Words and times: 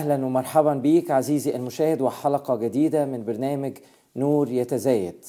أهلا 0.00 0.26
ومرحبا 0.26 0.74
بيك 0.74 1.10
عزيزي 1.10 1.56
المشاهد 1.56 2.00
وحلقة 2.00 2.56
جديدة 2.56 3.04
من 3.04 3.24
برنامج 3.24 3.72
نور 4.16 4.50
يتزايد. 4.50 5.24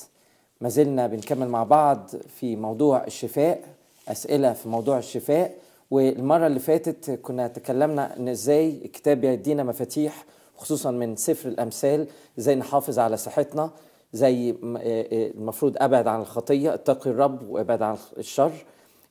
ما 0.61 0.69
زلنا 0.69 1.07
بنكمل 1.07 1.47
مع 1.47 1.63
بعض 1.63 2.09
في 2.27 2.55
موضوع 2.55 3.03
الشفاء 3.03 3.63
أسئلة 4.07 4.53
في 4.53 4.69
موضوع 4.69 4.97
الشفاء 4.97 5.55
والمرة 5.91 6.47
اللي 6.47 6.59
فاتت 6.59 7.11
كنا 7.11 7.47
تكلمنا 7.47 8.17
إن 8.17 8.27
إزاي 8.27 8.81
الكتاب 8.85 9.21
بيدينا 9.21 9.63
مفاتيح 9.63 10.25
خصوصا 10.57 10.91
من 10.91 11.15
سفر 11.15 11.49
الأمثال 11.49 12.07
إزاي 12.39 12.55
نحافظ 12.55 12.99
على 12.99 13.17
صحتنا 13.17 13.69
زي 14.13 14.49
آه، 14.51 14.55
آه، 14.77 15.31
المفروض 15.31 15.75
أبعد 15.77 16.07
عن 16.07 16.21
الخطية 16.21 16.73
اتقي 16.73 17.09
الرب 17.09 17.49
وأبعد 17.49 17.81
عن 17.81 17.97
الشر. 18.17 18.51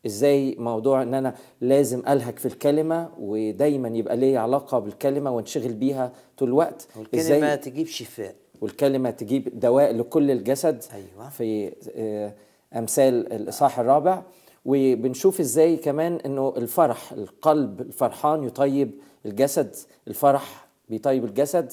إزاي 0.06 0.56
موضوع 0.58 1.02
ان 1.02 1.14
أنا 1.14 1.34
لازم 1.60 2.02
ألهك 2.08 2.38
في 2.38 2.46
الكلمة 2.46 3.08
ودايما 3.18 3.88
يبقى 3.88 4.16
لي 4.16 4.36
علاقة 4.36 4.78
بالكلمة 4.78 5.30
وانشغل 5.30 5.72
بيها 5.72 6.12
طول 6.38 6.48
الوقت. 6.48 6.88
والكلمة 6.96 7.54
تجيب 7.54 7.86
شفاء. 7.86 8.34
والكلمة 8.60 9.10
تجيب 9.10 9.60
دواء 9.60 9.92
لكل 9.92 10.30
الجسد. 10.30 10.84
أيوة. 10.94 11.28
في 11.30 11.72
آه، 11.96 12.32
أمثال 12.78 13.32
الإصحاح 13.32 13.78
الرابع. 13.78 14.22
وبنشوف 14.64 15.40
إزاي 15.40 15.76
كمان 15.76 16.14
إنه 16.26 16.54
الفرح 16.56 17.12
القلب 17.12 17.80
الفرحان 17.80 18.44
يطيب 18.44 18.90
الجسد 19.26 19.76
الفرح 20.08 20.66
بيطيب 20.88 21.24
الجسد. 21.24 21.72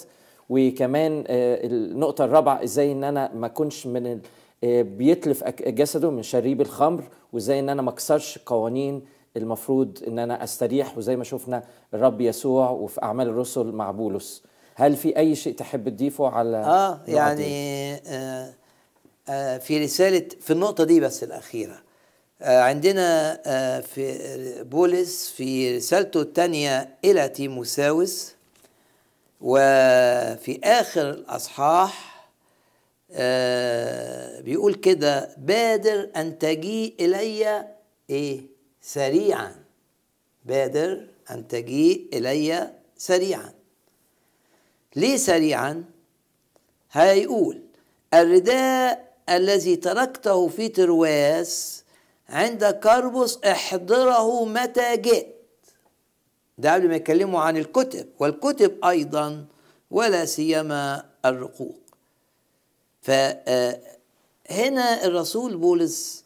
وكمان 0.50 1.24
آه، 1.28 1.68
النقطة 1.68 2.26
الرابعة 2.26 2.64
إزاي 2.64 2.92
إن 2.92 3.04
أنا 3.04 3.32
ما 3.36 3.46
أكونش 3.46 3.88
من 3.88 4.20
آه، 4.64 4.82
بيتلف 4.82 5.44
جسده 5.62 6.12
من 6.12 6.24
شريب 6.24 6.62
الخمر 6.62 7.04
وازاي 7.38 7.60
إن 7.60 7.70
أنا 7.70 7.82
ما 7.82 7.90
أكسرش 7.90 8.38
قوانين 8.46 9.02
المفروض 9.38 10.04
إن 10.08 10.20
أنا 10.20 10.44
أستريح 10.44 10.98
وزي 10.98 11.16
ما 11.16 11.24
شفنا 11.24 11.64
الرب 11.94 12.22
يسوع 12.22 12.70
وفي 12.70 13.04
أعمال 13.04 13.28
الرسل 13.28 13.66
مع 13.66 13.92
بولس 13.92 14.44
هل 14.76 14.96
في 14.96 15.18
أي 15.18 15.36
شيء 15.36 15.56
تحب 15.56 15.90
تضيفه 15.90 16.28
على 16.30 16.58
آه؟ 16.58 17.02
يعني 17.08 17.94
آه 18.08 18.54
آه 19.30 19.58
في 19.58 19.84
رسالة 19.84 20.28
في 20.42 20.54
النقطة 20.54 20.84
دي 20.84 21.00
بس 21.00 21.24
الأخيرة 21.24 21.82
آه 22.42 22.62
عندنا 22.62 23.40
آه 23.46 23.80
في 23.80 24.64
بولس 24.64 25.30
في 25.30 25.78
رسالته 25.78 26.22
الثانية 26.22 26.90
إلى 27.06 27.30
تيموساوس 27.30 28.34
وفي 29.42 30.60
آخر 30.64 31.10
الأصحاح 31.10 32.17
آه 33.12 34.42
بيقول 34.42 34.74
كده 34.76 35.36
بادر 35.38 36.10
أن 36.16 36.40
تجيء 36.40 36.96
إلي 37.00 37.68
إيه؟ 38.10 38.42
سريعا. 38.82 39.56
بادر 40.46 41.08
أن 41.32 41.48
تجيء 41.48 42.10
إلي 42.14 42.72
سريعا 42.98 43.54
ليه 44.96 45.18
سريعا؟ 45.18 45.84
هيقول 46.92 47.62
الرداء 48.14 49.14
الذي 49.30 49.76
تركته 49.76 50.48
في 50.48 50.68
ترواس 50.70 51.84
عند 52.30 52.66
كربس 52.66 53.38
احضره 53.38 54.46
متى 54.46 54.98
جئت 54.98 55.36
ده 56.58 56.74
قبل 56.74 56.88
ما 56.88 56.96
يتكلموا 56.96 57.40
عن 57.42 57.58
الكتب 57.58 58.08
والكتب 58.20 58.86
أيضا 58.86 59.46
ولا 59.92 60.26
سيما 60.26 61.04
الرقوق. 61.26 61.80
فهنا 64.48 65.06
الرسول 65.06 65.58
بولس 65.58 66.24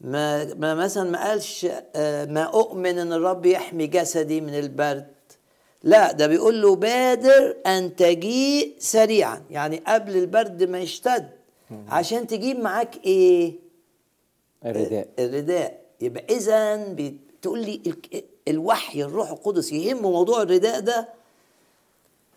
ما, 0.00 0.44
ما 0.54 0.74
مثلا 0.74 1.10
ما 1.10 1.28
قالش 1.28 1.66
آه، 1.96 2.24
ما 2.24 2.42
أؤمن 2.42 2.98
إن 2.98 3.12
الرب 3.12 3.46
يحمي 3.46 3.86
جسدي 3.86 4.40
من 4.40 4.54
البرد. 4.58 5.06
لا 5.82 6.12
ده 6.12 6.26
بيقول 6.26 6.62
له 6.62 6.76
بادر 6.76 7.56
أن 7.66 7.96
تجيء 7.96 8.74
سريعا. 8.78 9.42
يعني 9.50 9.82
قبل 9.86 10.16
البرد 10.16 10.62
ما 10.62 10.78
يشتد. 10.78 11.28
عشان 11.88 12.26
تجيب 12.26 12.58
معاك 12.58 13.04
إيه؟ 13.04 13.52
الرداء. 14.64 15.08
الرداء. 15.18 15.80
يبقى 16.00 16.24
اذا 16.30 16.76
بتقول 16.76 17.58
لي 17.58 17.80
ال- 17.86 18.24
الوحي 18.48 19.02
الروح 19.02 19.30
القدس 19.30 19.72
يهم 19.72 20.02
موضوع 20.02 20.42
الرداء 20.42 20.80
ده. 20.80 21.08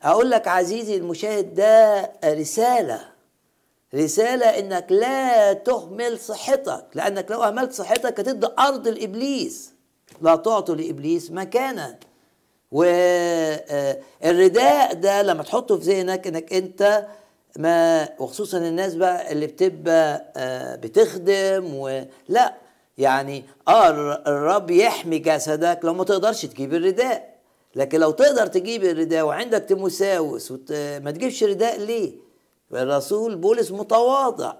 أقول 0.03 0.31
لك 0.31 0.47
عزيزي 0.47 0.95
المشاهد 0.95 1.53
ده 1.53 2.11
رسالة 2.25 3.14
رسالة 3.95 4.45
إنك 4.45 4.85
لا 4.91 5.53
تهمل 5.53 6.19
صحتك 6.19 6.85
لأنك 6.93 7.31
لو 7.31 7.43
أهملت 7.43 7.73
صحتك 7.73 8.19
هتدي 8.19 8.47
أرض 8.59 8.87
لإبليس. 8.87 9.71
لا 10.21 10.35
تعطوا 10.35 10.75
لإبليس 10.75 11.31
مكانا. 11.31 11.95
والرداء 14.21 14.93
ده 14.93 15.21
لما 15.21 15.43
تحطه 15.43 15.77
في 15.77 15.83
ذهنك 15.83 16.27
إنك 16.27 16.53
أنت 16.53 17.05
ما 17.57 18.09
وخصوصا 18.19 18.57
الناس 18.57 18.95
بقى 18.95 19.31
اللي 19.31 19.47
بتبقى 19.47 20.31
آه، 20.37 20.75
بتخدم 20.75 21.75
ولا 21.75 22.53
يعني 22.97 23.43
آه 23.67 23.89
الر- 23.89 24.21
الرب 24.27 24.71
يحمي 24.71 25.17
جسدك 25.19 25.79
لو 25.83 25.93
ما 25.93 26.03
تقدرش 26.03 26.45
تجيب 26.45 26.73
الرداء. 26.73 27.35
لكن 27.75 27.99
لو 27.99 28.11
تقدر 28.11 28.47
تجيب 28.47 28.83
الرداء 28.83 29.25
وعندك 29.25 29.59
تمساوس 29.69 30.51
وت... 30.51 30.71
ما 31.03 31.11
تجيبش 31.11 31.43
رداء 31.43 31.79
ليه؟ 31.79 32.24
الرسول 32.73 33.35
بولس 33.35 33.71
متواضع 33.71 34.53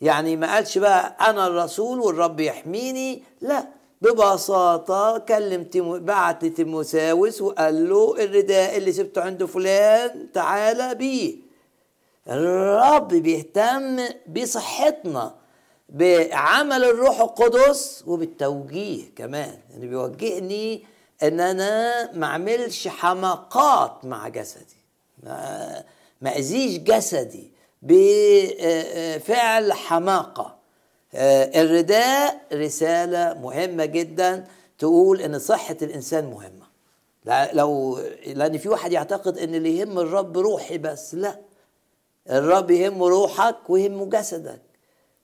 يعني 0.00 0.36
ما 0.36 0.54
قالش 0.54 0.78
بقى 0.78 1.16
أنا 1.30 1.46
الرسول 1.46 2.00
والرب 2.00 2.40
يحميني 2.40 3.22
لا. 3.40 3.66
ببساطة 4.02 5.18
كلم 5.18 5.64
تيمو 5.64 5.98
بعت 5.98 6.44
لتيموساوس 6.44 7.42
وقال 7.42 7.88
له 7.88 8.14
الرداء 8.24 8.76
اللي 8.76 8.92
سبته 8.92 9.22
عند 9.22 9.44
فلان 9.44 10.32
تعالى 10.32 10.94
بيه. 10.94 11.36
الرب 12.28 13.08
بيهتم 13.08 14.04
بصحتنا 14.28 15.34
بعمل 15.88 16.84
الروح 16.84 17.20
القدس 17.20 18.04
وبالتوجيه 18.06 19.14
كمان. 19.16 19.58
يعني 19.70 19.86
بيوجهني 19.86 20.84
إن 21.22 21.40
أنا 21.40 22.12
ما 22.12 22.26
أعملش 22.26 22.88
حماقات 22.88 24.04
مع 24.04 24.28
جسدي. 24.28 24.76
اذيش 26.30 26.78
جسدي 26.78 27.50
بفعل 27.82 29.72
حماقة. 29.72 30.56
آه، 31.14 31.60
الرداء 31.62 32.40
رسالة 32.52 33.34
مهمة 33.40 33.84
جدا 33.84 34.44
تقول 34.78 35.20
إن 35.20 35.38
صحة 35.38 35.76
الإنسان 35.82 36.24
مهمة. 36.30 36.66
لا- 37.24 37.52
لو 37.52 37.98
لأن 38.26 38.58
في 38.58 38.68
واحد 38.68 38.92
يعتقد 38.92 39.38
إن 39.38 39.54
اللي 39.54 39.78
يهم 39.78 39.98
الرب 39.98 40.38
روحي 40.38 40.78
بس 40.78 41.14
لا. 41.14 41.38
الرب 42.30 42.70
يهمه 42.70 43.08
روحك 43.08 43.56
ويهمه 43.68 44.06
جسدك. 44.06 44.60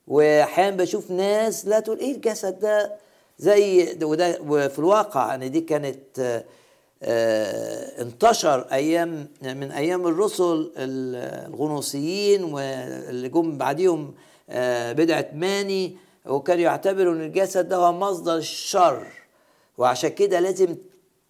واحيانا 0.07 0.75
بشوف 0.75 1.11
ناس 1.11 1.65
لا 1.67 1.79
تقول 1.79 1.99
إيه 1.99 2.15
الجسد 2.15 2.59
ده 2.59 2.95
زي 3.39 3.93
ده- 3.93 4.07
وده 4.07 4.39
وفي 4.47 4.79
الواقع 4.79 5.27
يعني 5.27 5.49
دي 5.49 5.61
كانت 5.61 6.19
آه، 6.19 6.43
انتشر 7.03 8.67
أيام 8.71 9.27
من 9.41 9.71
أيام 9.71 10.07
الرسل 10.07 10.71
ال- 10.77 11.49
الغنوصيين 11.53 12.43
واللي 12.43 13.29
جم 13.29 13.57
بعديهم 13.57 14.13
آه، 14.49 14.91
بدعه 14.91 15.25
ماني 15.33 15.97
وكانوا 16.25 16.63
يعتبروا 16.63 17.13
إن 17.13 17.21
الجسد 17.21 17.69
ده 17.69 17.75
هو 17.75 17.91
مصدر 17.91 18.35
الشر. 18.37 19.07
وعشان 19.77 20.09
كده 20.09 20.39
لازم 20.39 20.75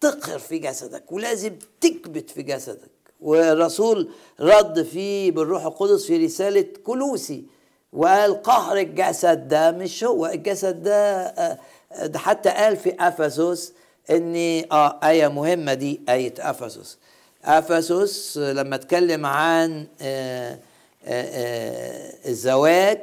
تقهر 0.00 0.38
في 0.38 0.58
جسدك 0.58 1.12
ولازم 1.12 1.52
تكبت 1.80 2.30
في 2.30 2.42
جسدك. 2.42 2.90
والرسول 3.20 4.08
رد 4.40 4.82
فيه 4.82 5.30
بالروح 5.30 5.64
القدس 5.66 6.06
في 6.06 6.24
رسالة 6.24 6.66
كلوسي 6.84 7.44
وقال 7.92 8.42
قهر 8.42 8.76
الجسد 8.76 9.48
ده 9.48 9.70
مش 9.70 10.04
هو 10.04 10.26
الجسد 10.26 10.82
ده 10.82 10.96
آه، 11.26 11.58
ده 12.06 12.18
حتى 12.18 12.48
قال 12.50 12.76
في 12.76 12.96
أفسس 13.00 13.72
ان 14.10 14.36
آه 14.72 15.00
آية 15.04 15.28
مهمة 15.28 15.74
دي 15.74 16.00
آية 16.08 16.34
أفسس. 16.38 16.98
أفسس 17.44 18.38
لما 18.38 18.74
اتكلم 18.74 19.26
عن 19.26 19.86
آه، 20.00 20.52
آه، 20.52 20.58
آه، 21.06 22.14
الزواج 22.28 23.00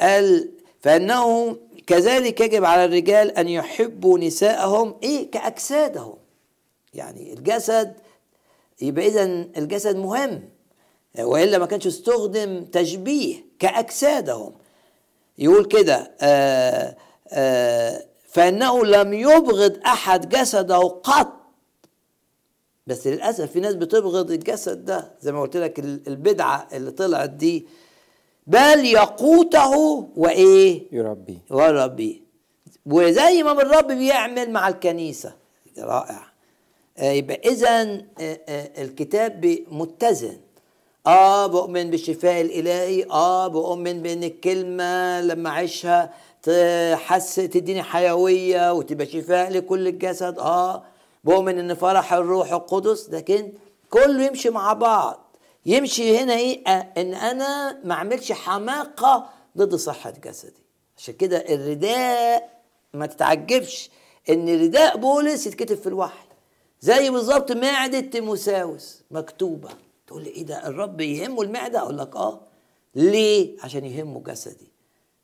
قال 0.00 0.48
فإنه 0.80 1.56
كذلك 1.86 2.40
يجب 2.40 2.64
على 2.64 2.84
الرجال 2.84 3.38
أن 3.38 3.48
يحبوا 3.48 4.18
نساءهم 4.18 4.94
إيه؟ 5.02 5.30
كأجسادهم. 5.30 6.14
يعني 6.94 7.32
الجسد 7.32 7.94
يبقى 8.80 9.06
إذا 9.06 9.22
الجسد 9.56 9.96
مهم. 9.96 10.48
وإلا 11.18 11.58
ما 11.58 11.66
كانش 11.66 11.86
استخدم 11.86 12.64
تشبيه 12.64 13.36
كأجسادهم. 13.58 14.52
يقول 15.38 15.64
كده 15.64 16.10
آه 16.20 16.96
آه 17.28 18.04
فإنه 18.42 18.84
لم 18.84 19.12
يبغض 19.12 19.78
أحد 19.86 20.28
جسده 20.28 20.78
قط. 20.78 21.32
بس 22.86 23.06
للأسف 23.06 23.50
في 23.52 23.60
ناس 23.60 23.74
بتبغض 23.74 24.30
الجسد 24.30 24.84
ده 24.84 25.10
زي 25.20 25.32
ما 25.32 25.40
قلت 25.40 25.56
لك 25.56 25.78
ال- 25.78 26.00
البدعة 26.08 26.68
اللي 26.72 26.90
طلعت 26.90 27.30
دي. 27.30 27.66
بل 28.46 28.84
يقوته 28.84 29.76
وإيه؟ 30.16 30.82
يربي 30.92 31.38
وربي 31.50 32.22
وزي 32.86 33.42
ما 33.42 33.52
الرب 33.52 33.86
بيعمل 33.86 34.50
مع 34.50 34.68
الكنيسة. 34.68 35.32
رائع. 35.78 36.26
آه، 36.98 37.10
يبقى 37.12 37.40
إذا 37.48 38.00
الكتاب 38.82 39.40
بي- 39.40 39.66
متزن. 39.70 40.36
آه 41.06 41.46
بؤمن 41.46 41.90
بالشفاء 41.90 42.40
الإلهي. 42.40 43.04
آه 43.10 43.48
بؤمن 43.48 44.02
بإن 44.02 44.24
الكلمة 44.24 45.20
لما 45.20 45.48
اعيشها 45.50 46.12
تحس 46.48 47.34
تديني 47.34 47.82
حيوية 47.82 48.72
وتبقى 48.72 49.06
شفاء 49.06 49.50
لكل 49.50 49.88
الجسد. 49.88 50.38
آه 50.38 50.84
بؤمن 51.24 51.58
إن 51.58 51.74
فرح 51.74 52.12
الروح 52.12 52.52
القدس 52.52 53.10
لكن 53.10 53.52
كله 53.90 54.24
يمشي 54.26 54.50
مع 54.50 54.72
بعض. 54.72 55.36
يمشي 55.66 56.18
هنا 56.18 56.32
إيه؟ 56.32 56.66
إن 56.96 57.14
أنا 57.14 57.80
ما 57.84 57.94
أعملش 57.94 58.32
حماقة 58.32 59.30
ضد 59.58 59.74
صحة 59.74 60.10
جسدي. 60.24 60.62
عشان 60.98 61.14
كده 61.14 61.36
الرداء 61.36 62.50
ما 62.94 63.06
تتعجبش. 63.06 63.90
إن 64.30 64.62
رداء 64.64 64.96
بولس 64.96 65.46
يتكتب 65.46 65.76
في 65.76 65.86
الوحي. 65.86 66.28
زي 66.80 67.10
بالظبط 67.10 67.52
معدة 67.52 68.00
تيموساوس 68.00 69.02
مكتوبة. 69.10 69.68
تقول 70.06 70.22
لي 70.24 70.30
إيه 70.30 70.42
ده؟ 70.46 70.66
الرب 70.68 71.00
يهمه 71.00 71.42
المعدة؟ 71.42 71.78
أقول 71.78 71.98
لك 71.98 72.16
آه. 72.16 72.40
ليه؟ 72.94 73.56
عشان 73.62 73.84
يهمه 73.84 74.20
جسدي. 74.20 74.77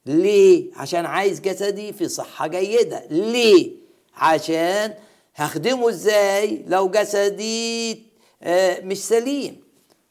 ليه؟ 0.07 0.71
عشان 0.77 1.07
عايز 1.07 1.41
جسدي 1.41 1.93
في 1.93 2.09
صحة 2.09 2.47
جيدة. 2.47 3.03
ليه؟ 3.11 3.71
عشان 4.17 4.95
هخدمه 5.35 5.89
إزاي 5.89 6.65
لو 6.67 6.89
جسدي 6.89 8.03
آه، 8.43 8.81
مش 8.81 8.99
سليم. 9.05 9.61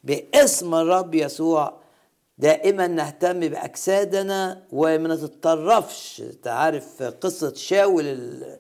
باسم 0.03 0.75
الرب 0.75 1.15
يسوع 1.15 1.73
دائما 2.37 2.87
نهتم 2.87 3.39
بأجسادنا 3.39 4.63
وما 4.71 5.15
نتطرفش. 5.15 6.21
أنت 6.21 6.47
عارف 6.47 7.03
قصة 7.03 7.53
شاول 7.53 8.03
ال- 8.05 8.57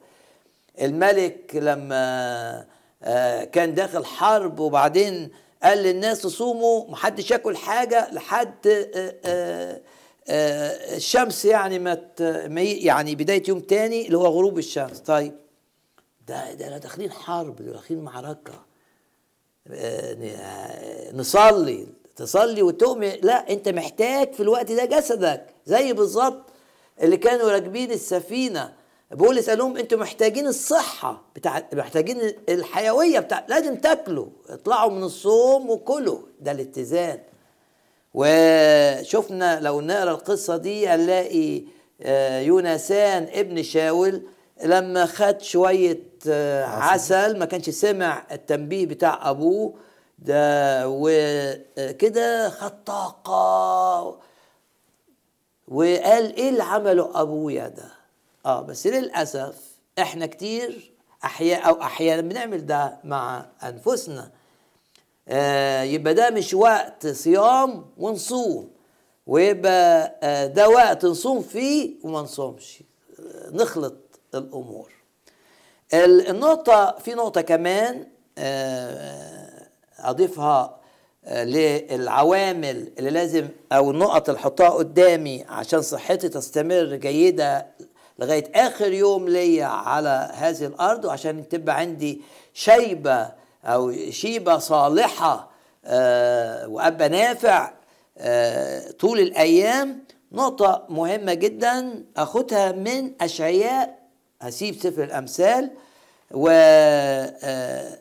الملك 0.81 1.51
لما 1.55 2.65
آه، 3.03 3.43
كان 3.43 3.73
داخل 3.73 4.05
حرب 4.05 4.59
وبعدين 4.59 5.29
قال 5.63 5.77
للناس 5.77 6.21
تصوموا 6.21 6.89
محدش 6.91 7.31
ياكل 7.31 7.57
حاجة 7.57 8.11
لحد 8.11 8.67
آه، 9.25 9.81
الشمس 10.29 11.45
يعني 11.45 11.79
ما 11.79 11.97
يعني 12.61 13.15
بداية 13.15 13.43
يوم 13.47 13.59
تاني 13.59 14.05
اللي 14.05 14.17
هو 14.17 14.25
غروب 14.25 14.57
الشمس. 14.57 14.99
طيب 14.99 15.33
ده 16.27 16.53
ده 16.53 16.77
داخلين 16.77 17.11
حرب 17.11 17.55
داخلين 17.55 17.99
معركة. 18.03 18.65
آه، 19.71 20.17
آه، 20.23 21.15
نصلي 21.15 21.87
تصلي 22.15 22.61
وتؤمن 22.61 23.11
لا 23.23 23.49
أنت 23.51 23.69
محتاج 23.69 24.33
في 24.33 24.39
الوقت 24.43 24.71
ده 24.71 24.85
جسدك 24.85 25.45
زي 25.65 25.93
بالظبط 25.93 26.43
اللي 27.01 27.17
كانوا 27.17 27.51
راكبين 27.51 27.91
السفينة. 27.91 28.73
بولس 29.11 29.49
قال 29.49 29.57
لهم 29.59 29.77
أنتوا 29.77 29.97
محتاجين 29.97 30.47
الصحة 30.47 31.21
بتاع 31.35 31.69
محتاجين 31.73 32.33
الحيوية 32.49 33.19
بتاع 33.19 33.45
لازم 33.49 33.75
تاكلوا 33.75 34.27
اطلعوا 34.49 34.91
من 34.91 35.03
الصوم 35.03 35.69
وكلوا. 35.69 36.19
ده 36.41 36.51
الاتزان. 36.51 37.19
وشفنا 38.13 39.59
لو 39.59 39.81
نقرأ 39.81 40.11
القصة 40.11 40.57
دي 40.57 40.87
هنلاقي 40.87 41.63
آه، 42.01 42.39
يونسان 42.39 43.27
ابن 43.33 43.63
شاول 43.63 44.21
لما 44.63 45.05
خد 45.05 45.41
شوية 45.41 45.99
آه، 46.27 46.65
عسل. 46.65 47.39
ما 47.39 47.45
كانش 47.45 47.69
سمع 47.69 48.23
التنبيه 48.31 48.85
بتاع 48.85 49.29
أبوه 49.29 49.73
ده 50.19 50.83
وكده 50.89 52.49
خد 52.49 52.83
طاقة. 52.83 54.19
وقال 55.67 56.35
إيه 56.35 56.49
اللي 56.49 56.63
عمله 56.63 57.21
ابويا 57.21 57.67
ده؟ 57.67 57.85
آه 58.45 58.61
بس 58.61 58.87
للأسف 58.87 59.55
إحنا 59.99 60.25
كتير 60.25 60.91
أحياء 61.25 61.67
أو 61.69 61.81
أحيانا 61.81 62.21
بنعمل 62.21 62.65
ده 62.65 62.97
مع 63.03 63.45
أنفسنا. 63.63 64.31
آه 65.27 65.81
يبقى 65.83 66.13
ده 66.13 66.29
مش 66.29 66.53
وقت 66.53 67.07
صيام 67.07 67.85
ونصوم 67.97 68.69
ويبقى 69.27 70.15
آه 70.23 70.45
ده 70.45 70.69
وقت 70.69 71.05
نصوم 71.05 71.41
فيه 71.41 71.95
وما 72.03 72.21
نصومش. 72.21 72.83
آه 73.19 73.49
نخلط 73.49 73.95
الأمور. 74.35 74.91
ال- 75.93 76.27
النقطة 76.29 76.95
في 76.99 77.13
نقطة 77.13 77.41
كمان 77.41 78.07
أضيفها 79.99 80.79
للعوامل 81.27 82.91
اللي 82.99 83.09
لازم 83.09 83.47
أو 83.71 83.91
النقط 83.91 84.29
اللي 84.29 84.39
أحطها 84.39 84.69
قدامي 84.69 85.45
عشان 85.49 85.81
صحتي 85.81 86.29
تستمر 86.29 86.95
جيدة 86.95 87.65
لغاية 88.19 88.43
آخر 88.55 88.91
يوم 88.91 89.29
ليا 89.29 89.65
على 89.65 90.31
هذه 90.33 90.65
الأرض 90.65 91.05
وعشان 91.05 91.49
تبقى 91.49 91.77
عندي 91.79 92.21
شيبة 92.53 93.31
أو 93.65 94.09
شيبة 94.09 94.57
صالحة 94.57 95.49
آه، 95.85 96.67
وأبقى 96.67 97.09
نافع 97.09 97.71
آه، 98.17 98.91
طول 98.91 99.19
الأيام. 99.19 100.03
نقطة 100.31 100.85
مهمة 100.89 101.33
جدا 101.33 102.03
أخدها 102.17 102.71
من 102.71 103.11
أشعياء 103.21 103.99
هسيب 104.41 104.75
سفر 104.75 105.03
الأمثال 105.03 105.71
و 106.31 106.47
آه، 106.49 107.99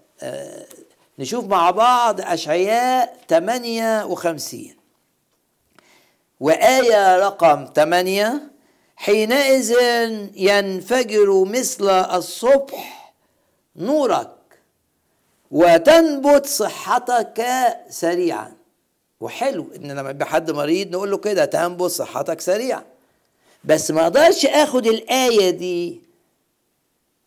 نشوف 1.19 1.45
مع 1.45 1.71
بعض 1.71 2.21
أشعياء 2.21 3.17
58 3.29 4.77
وآية 6.41 7.19
رقم 7.19 7.67
8 7.77 8.51
حينئذ 8.97 9.75
ينفجر 10.35 11.45
مثل 11.45 11.91
الصبح 11.91 13.15
نورك. 13.77 14.29
وتنبت 15.53 16.47
صحتك 16.47 17.47
سريعا. 17.89 18.53
وحلو 19.21 19.67
إن 19.77 19.93
لما 19.93 20.11
يبقى 20.11 20.27
حد 20.27 20.51
مريض 20.51 20.91
نقول 20.91 21.11
له 21.11 21.17
كده 21.17 21.45
تنبت 21.45 21.83
صحتك 21.91 22.41
سريعا. 22.41 22.85
بس 23.65 23.91
ما 23.91 24.03
أقدرش 24.03 24.47
آخد 24.47 24.87
الآية 24.87 25.51
دي 25.51 26.01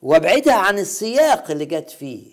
وأبعدها 0.02 0.54
عن 0.54 0.80
السياق 0.80 1.52
اللي 1.52 1.66
جت 1.66 1.90
فيه. 1.90 2.24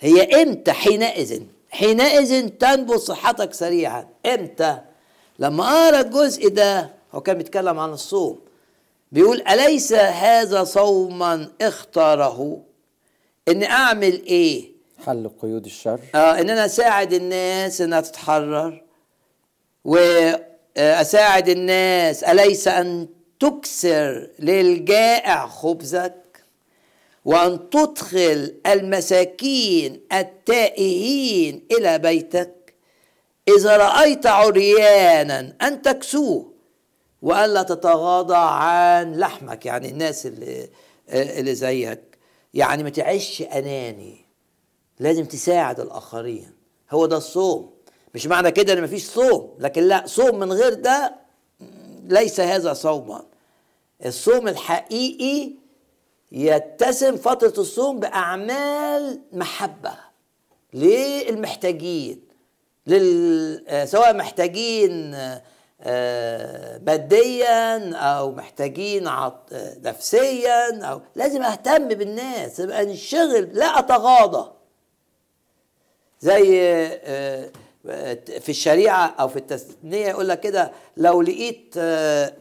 هي 0.00 0.42
إمتى؟ 0.42 0.72
حينئذ. 0.72 1.42
حينئذ 1.70 2.48
تنبت 2.48 2.94
صحتك 2.94 3.54
سريعا. 3.54 4.08
إمتى؟ 4.26 4.78
لما 5.38 5.64
أقرأ 5.64 6.00
الجزء 6.00 6.48
ده 6.48 6.90
هو 7.12 7.20
كان 7.20 7.38
بيتكلم 7.38 7.78
عن 7.78 7.90
الصوم. 7.90 8.40
بيقول 9.12 9.42
أليس 9.42 9.92
هذا 9.92 10.64
صوما 10.64 11.48
اختاره؟ 11.60 12.62
ان 13.48 13.62
أعمل 13.62 14.24
إيه؟ 14.24 14.75
حل 15.04 15.30
قيود 15.42 15.64
الشر. 15.64 16.00
آه 16.14 16.40
ان 16.40 16.50
أنا 16.50 16.64
اساعد 16.64 17.12
الناس 17.12 17.80
إنها 17.80 18.00
تتحرر 18.00 18.82
وأساعد 19.84 21.48
الناس 21.48 22.24
أليس 22.24 22.68
أن 22.68 23.08
تكسر 23.40 24.30
للجائع 24.38 25.46
خبزك؟ 25.46 26.22
وأن 27.24 27.70
تدخل 27.70 28.54
المساكين 28.66 30.00
التائهين 30.12 31.66
إلى 31.72 31.98
بيتك؟ 31.98 32.74
إذا 33.56 33.76
رأيت 33.76 34.26
عريانا 34.26 35.56
أن 35.62 35.82
تكسوه 35.82 36.52
والا 37.22 37.62
تتغاضى 37.62 38.36
عن 38.36 39.14
لحمك 39.14 39.66
يعني 39.66 39.88
الناس 39.88 40.26
اللي 40.26 40.68
اللي 41.08 41.54
زيك. 41.54 42.18
يعني 42.54 42.82
ما 42.82 42.90
تعيش 42.90 43.42
أناني. 43.42 44.25
لازم 45.00 45.24
تساعد 45.24 45.80
الآخرين. 45.80 46.52
هو 46.90 47.06
ده 47.06 47.16
الصوم. 47.16 47.70
مش 48.14 48.26
معنى 48.26 48.50
كده 48.50 48.72
إن 48.72 48.82
مفيش 48.82 49.04
صوم 49.04 49.54
لكن 49.58 49.82
لا 49.82 50.02
صوم 50.06 50.38
من 50.38 50.52
غير 50.52 50.74
ده 50.74 51.14
ليس 52.04 52.40
هذا 52.40 52.72
صوما. 52.72 53.22
الصوم 54.06 54.48
الحقيقي 54.48 55.52
يتسم 56.32 57.16
فترة 57.16 57.60
الصوم 57.60 58.00
بأعمال 58.00 59.20
محبة 59.32 59.92
للمحتاجين 60.74 62.20
لل... 62.86 63.64
آه، 63.68 63.84
سواء 63.84 64.14
محتاجين 64.14 65.14
آه، 65.82 66.78
ماديا 66.86 67.94
أو 67.94 68.32
محتاجين. 68.32 69.06
آه، 69.06 69.44
نفسيا 69.82 70.84
أو 70.84 71.00
لازم 71.14 71.42
أهتم 71.42 71.88
بالناس 71.88 72.60
انشغل 72.60 73.50
لا 73.52 73.78
أتغاضى. 73.78 74.55
زي 76.20 76.60
آه، 76.62 77.50
آه، 77.86 78.14
في 78.40 78.48
الشريعة 78.48 79.06
أو 79.20 79.28
في 79.28 79.36
التثنية 79.36 80.06
يقول 80.08 80.28
لك 80.28 80.40
كده 80.40 80.72
لو 80.96 81.22
لقيت 81.22 81.74
آه، 81.78 82.32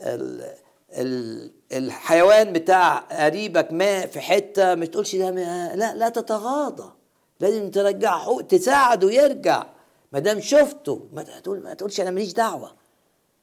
ال- 0.00 0.54
ال- 0.92 1.52
الحيوان 1.72 2.52
بتاع 2.52 2.98
قريبك 2.98 3.72
ماء 3.72 4.06
في 4.06 4.20
حتة 4.20 4.74
ما 4.74 4.86
تقولش 4.86 5.16
ده 5.16 5.30
ما- 5.30 5.76
لا 5.76 5.94
لا 5.94 6.08
تتغاضى. 6.08 6.92
لازم 7.40 7.70
ترجعه 7.70 8.40
تساعده 8.40 9.10
يرجع. 9.10 9.66
ما 10.12 10.18
دام 10.18 10.40
شفته 10.40 11.08
ما 11.12 11.22
تقول 11.22 11.62
ما 11.62 11.74
تقولش 11.74 12.00
أنا 12.00 12.10
ماليش 12.10 12.32
دعوة. 12.32 12.74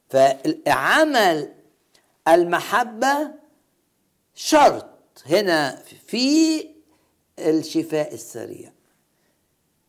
فعمل 0.10 1.54
المحبة 2.28 3.32
شرط 4.36 4.86
هنا 5.26 5.76
في 6.08 6.68
الشفاء 7.40 8.14
السريع. 8.14 8.72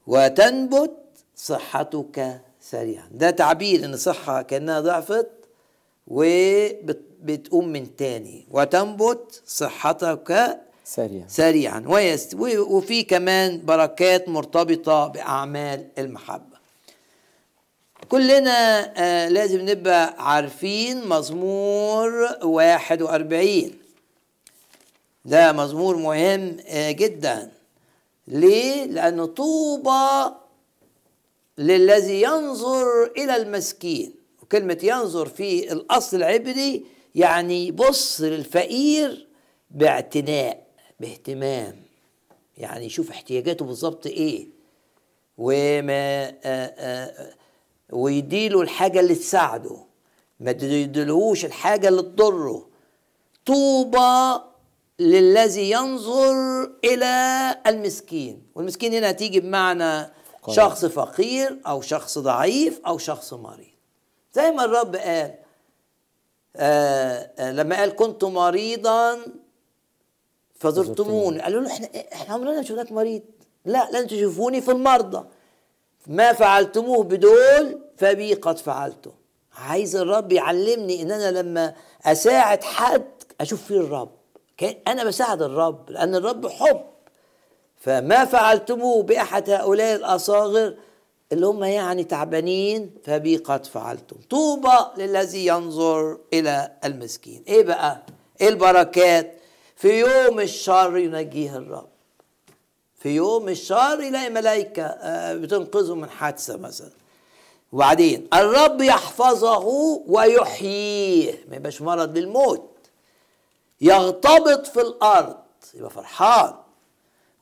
وتنبت 0.07 0.91
صحتك 1.37 2.41
سريعا. 2.61 3.09
ده 3.11 3.31
تعبير 3.31 3.85
إن 3.85 3.95
الصحة 3.95 4.43
كأنها 4.43 4.81
ضعفت 4.81 5.29
وبتقوم 6.09 7.69
من 7.69 7.97
تاني. 7.97 8.47
وتنبت 8.51 9.43
صحتك 9.47 10.59
سريع 10.85 11.25
سريعا. 11.29 11.85
ويست 11.87 12.35
وفي 12.35 13.03
كمان 13.03 13.65
بركات 13.65 14.29
مرتبطة 14.29 15.07
بأعمال 15.07 15.87
المحبة. 15.99 16.53
كلنا 18.09 18.93
آه 18.97 19.29
لازم 19.29 19.69
نبقى 19.71 20.15
عارفين 20.19 21.09
مزمور 21.09 22.29
41 22.43 23.73
ده 25.25 25.53
مزمور 25.53 25.97
مهم 25.97 26.57
آه 26.69 26.91
جدا. 26.91 27.51
ليه؟ 28.33 28.85
لأنه 28.85 29.27
طوبى 29.27 30.35
للذي 31.59 32.23
ينظر 32.23 33.13
إلى 33.17 33.37
المسكين. 33.37 34.15
وكلمة 34.43 34.79
ينظر 34.83 35.27
في 35.27 35.73
الأصل 35.73 36.17
العبري 36.17 36.87
يعني 37.15 37.67
يبص 37.67 38.21
للفقير 38.21 39.29
باعتناء 39.71 40.67
باهتمام. 41.01 41.83
يعني 42.59 42.87
يشوف 42.87 43.11
احتياجاته 43.11 43.65
بالظبط 43.65 44.07
إيه. 44.07 44.49
وما 45.39 46.29
آه، 46.29 46.75
آه، 46.79 47.35
ويديله 47.93 48.61
الحاجة 48.63 49.01
اللي 49.01 49.15
تساعده. 49.15 49.77
ما 50.41 50.51
يديلهوش 50.51 51.45
الحاجة 51.45 51.89
اللي 51.89 52.03
تضره. 52.03 52.69
طوبى 53.47 54.43
للذي 54.99 55.71
ينظر 55.71 56.35
إلى 56.85 57.57
المسكين. 57.67 58.47
والمسكين 58.55 58.95
هنا 58.95 59.11
هتيجي 59.11 59.41
بمعنى 59.41 60.05
فقراء. 60.43 60.57
شخص 60.57 60.85
فقير 60.85 61.61
أو 61.67 61.81
شخص 61.81 62.19
ضعيف 62.19 62.81
أو 62.87 62.99
شخص 62.99 63.33
مريض. 63.33 63.67
زي 64.33 64.51
ما 64.51 64.65
الرب 64.65 64.97
قال 64.97 65.35
آه 66.57 67.31
آه 67.39 67.53
لما 67.53 67.77
قال 67.77 67.97
كنت 67.97 68.25
مريضا 68.25 69.19
فزرتموني. 70.55 71.41
قالوا 71.41 71.61
له 71.61 71.73
إحنا 71.73 71.89
إحنا 72.13 72.35
عمرنا 72.35 72.57
ما 72.57 72.63
شفناك 72.63 72.93
مريض. 72.93 73.23
لا 73.65 73.89
لن 73.93 74.07
تشوفوني 74.07 74.61
في 74.61 74.71
المرضى. 74.71 75.29
ما 76.07 76.33
فعلتموه 76.33 77.05
بدول 77.05 77.81
فبي 77.97 78.35
قد 78.35 78.59
فعلته. 78.59 79.13
عايز 79.53 79.97
الرب 79.97 80.33
يعلمني 80.33 81.03
ان 81.03 81.11
أنا 81.11 81.39
لما 81.39 81.75
أساعد 82.05 82.65
حد 82.65 83.11
أشوف 83.41 83.65
فيه 83.65 83.81
الرب. 83.81 84.22
أنا 84.89 85.05
بساعد 85.05 85.43
الرب 85.43 85.91
لأن 85.91 86.15
الرب 86.15 86.47
حب. 86.49 86.81
فما 87.77 88.25
فعلتموه 88.25 89.03
بأحد 89.03 89.51
هؤلاء 89.51 89.95
الأصاغر 89.97 90.75
اللي 91.33 91.47
هم 91.47 91.65
يعني 91.65 92.05
تعبانين 92.05 92.95
فبي 93.05 93.37
قد 93.37 93.67
فعلتم. 93.67 94.17
طوبى 94.31 94.79
للذي 94.97 95.47
ينظر 95.47 96.19
إلى 96.33 96.73
المسكين. 96.85 97.45
إيه 97.49 97.65
بقى؟ 97.65 98.03
إيه 98.41 98.49
البركات؟ 98.49 99.39
في 99.77 100.01
يوم 100.01 100.41
الشر 100.41 100.97
ينجيه 100.97 101.57
الرب. 101.57 101.89
في 102.99 103.09
يوم 103.09 103.49
الشر 103.49 104.01
يلاقي 104.01 104.31
ملائكة 104.31 104.83
آه، 104.83 105.35
بتنقذه 105.35 105.95
من 105.95 106.11
حادثة 106.11 106.57
مثلا. 106.57 106.91
وبعدين 107.73 108.29
الرب 108.35 108.81
يحفظه 108.83 109.67
ويحييه. 110.07 111.45
ما 111.49 111.57
يبقاش 111.57 111.83
مرض 111.83 112.19
للموت. 112.19 112.72
يغتبط 113.83 114.67
في 114.67 114.81
الأرض. 114.81 115.37
يبقى 115.75 115.91
فرحان. 115.91 116.55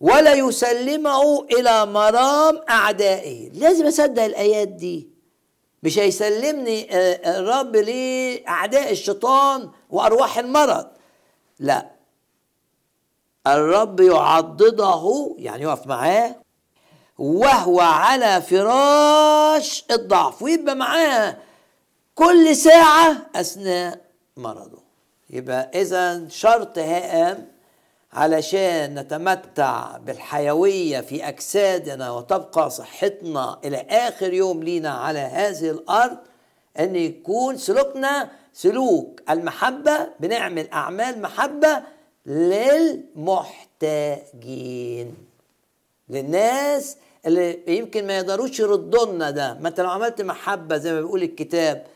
ولا 0.01 0.33
يسلمه 0.35 1.45
إلى 1.45 1.87
مرام 1.87 2.61
أعدائه. 2.71 3.51
لازم 3.51 3.87
أصدق 3.87 4.23
الآيات 4.23 4.69
دي. 4.69 5.09
مش 5.83 5.99
هيسلمني 5.99 6.97
آه، 6.97 7.39
الرب 7.41 7.77
لأعداء 7.77 8.93
الشيطان 8.93 9.71
وأرواح 9.91 10.39
المرض. 10.39 10.87
لا. 11.59 11.91
الرب 13.47 14.01
يعضده 14.01 15.35
يعني 15.39 15.63
يقف 15.63 15.87
معاه 15.87 16.37
وهو 17.19 17.81
على 17.81 18.43
فراش 18.43 19.85
الضعف 19.91 20.43
ويبقى 20.43 20.75
معاه 20.75 21.37
كل 22.15 22.57
ساعة 22.57 23.17
أثناء 23.37 24.01
مرضه. 24.37 24.80
يبقى 25.31 25.71
إذا 25.75 26.29
شرط 26.29 26.79
هام 26.79 27.47
علشان 28.13 28.99
نتمتع 28.99 29.97
بالحيوية 29.97 31.01
في 31.01 31.29
أجسادنا 31.29 32.11
وتبقى 32.11 32.71
صحتنا 32.71 33.59
إلى 33.65 33.77
آخر 33.91 34.33
يوم 34.33 34.63
لينا 34.63 34.91
على 34.91 35.19
هذه 35.19 35.71
الأرض 35.71 36.17
أن 36.79 36.97
يكون 36.97 37.57
سلوكنا 37.57 38.31
سلوك 38.53 39.21
المحبة 39.31 40.09
بنعمل 40.21 40.71
أعمال 40.71 41.23
محبة 41.23 41.83
للمحتاجين. 43.81 45.15
للناس 46.09 46.97
اللي 47.27 47.59
يمكن 47.67 48.07
ما 48.07 48.17
يقدروش 48.17 48.61
يردوا 48.61 49.07
لنا 49.07 49.31
ده. 49.31 49.55
ما 49.55 49.69
أنت 49.69 49.81
لو 49.81 49.91
عملت 49.91 50.23
محبة 50.23 50.77
زي 50.77 50.93
ما 50.93 51.01
بيقول 51.01 51.23
الكتاب 51.23 51.87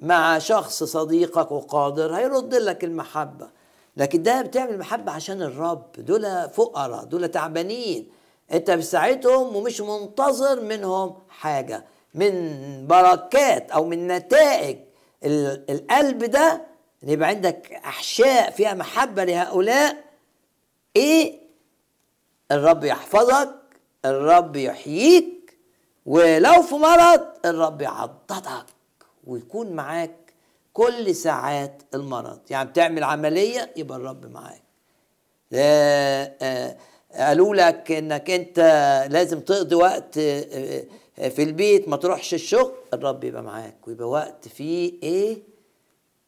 مع 0.00 0.38
شخص 0.38 0.82
صديقك 0.84 1.52
وقادر 1.52 2.14
هيرد 2.16 2.54
لك 2.54 2.84
المحبة. 2.84 3.50
لكن 3.96 4.22
ده 4.22 4.42
بتعمل 4.42 4.78
محبة 4.78 5.12
عشان 5.12 5.42
الرب. 5.42 5.92
دول 5.98 6.48
فقراء 6.48 7.04
دول 7.04 7.28
تعبانين. 7.28 8.08
انت 8.52 8.70
بتساعدهم 8.70 9.56
ومش 9.56 9.80
منتظر 9.80 10.60
منهم 10.60 11.14
حاجة 11.28 11.84
من 12.14 12.86
بركات 12.86 13.70
أو 13.70 13.84
من 13.84 14.06
نتائج 14.06 14.78
ال- 15.24 15.70
القلب 15.70 16.24
ده. 16.24 16.62
يبقى 17.02 17.28
عندك 17.28 17.72
أحشاء 17.72 18.50
فيها 18.50 18.74
محبة 18.74 19.24
لهؤلاء. 19.24 19.96
إيه؟ 20.96 21.40
الرب 22.52 22.84
يحفظك 22.84 23.54
الرب 24.04 24.56
يحييك 24.56 25.56
ولو 26.06 26.62
في 26.62 26.74
مرض 26.74 27.26
الرب 27.44 27.82
يعضدك. 27.82 28.66
ويكون 29.26 29.72
معاك 29.72 30.16
كل 30.72 31.14
ساعات 31.14 31.82
المرض. 31.94 32.40
يعني 32.50 32.68
بتعمل 32.68 33.04
عملية 33.04 33.72
يبقى 33.76 33.98
الرب 33.98 34.26
معاك. 34.26 34.62
آه، 35.52 36.76
قالوا 37.14 37.54
لك 37.54 37.92
إنك 37.92 38.30
أنت 38.30 38.58
لازم 39.10 39.40
تقضي 39.40 39.74
وقت 39.74 40.18
آه، 40.18 40.84
آه، 41.18 41.28
في 41.28 41.42
البيت 41.42 41.88
ما 41.88 41.96
تروحش 41.96 42.34
الشغل. 42.34 42.72
الرب 42.94 43.24
يبقى 43.24 43.42
معاك 43.42 43.88
ويبقى 43.88 44.08
وقت 44.08 44.48
فيه 44.48 44.92
إيه؟ 45.02 45.38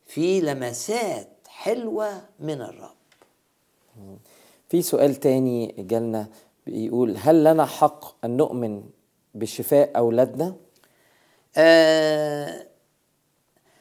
فيه 0.06 0.40
لمسات 0.40 1.28
حلوة 1.48 2.22
من 2.40 2.60
الرب. 2.62 2.96
في 4.68 4.82
سؤال 4.82 5.14
تاني 5.14 5.74
جالنا 5.78 6.26
بيقول 6.66 7.16
هل 7.18 7.44
لنا 7.44 7.66
حق 7.66 8.24
أن 8.24 8.36
نؤمن 8.36 8.82
بشفاء 9.34 9.98
أولادنا؟ 9.98 10.56
آه 11.56 12.66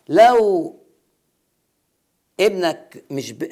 لو 0.10 0.76
ابنك 2.40 3.04
مش 3.12 3.32
ب... 3.32 3.44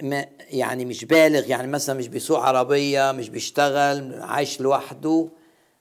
يعني 0.49 0.85
مش 0.85 1.05
بالغ 1.05 1.49
يعني 1.49 1.67
مثلا 1.67 1.95
مش 1.99 2.07
بيسوق 2.07 2.39
عربية 2.39 3.11
مش 3.11 3.29
بيشتغل 3.29 4.21
عايش 4.21 4.61
لوحده 4.61 5.29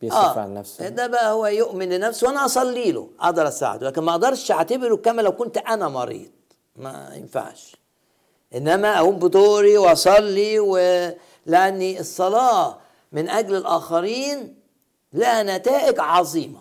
بيصرف 0.01 0.39
عن 0.39 0.55
نفسه. 0.55 0.89
ده 0.89 1.07
بقى 1.07 1.33
هو 1.33 1.47
يؤمن 1.47 1.89
لنفسه 1.89 2.27
وأنا 2.27 2.45
أصلي 2.45 2.93
له 2.93 3.11
أقدر 3.21 3.49
أساعده 3.49 3.87
لكن 3.87 4.03
ما 4.03 4.11
أقدرش 4.13 4.51
أعتبره 4.51 4.97
كما 4.97 5.23
لو 5.23 5.33
كنت 5.33 5.57
أنا 5.57 5.89
مريض. 5.89 6.31
ما 6.77 7.13
ينفعش. 7.17 7.77
إنما 8.55 8.99
أقوم 8.99 9.19
بدوري 9.19 9.79
وأصلي 9.79 10.61
و... 10.61 10.77
لأن 11.47 11.83
الصلاة 11.83 12.79
من 13.13 13.29
أجل 13.29 13.55
الآخرين 13.57 14.55
لها 15.13 15.43
نتائج 15.59 16.01
عظيمة. 16.01 16.61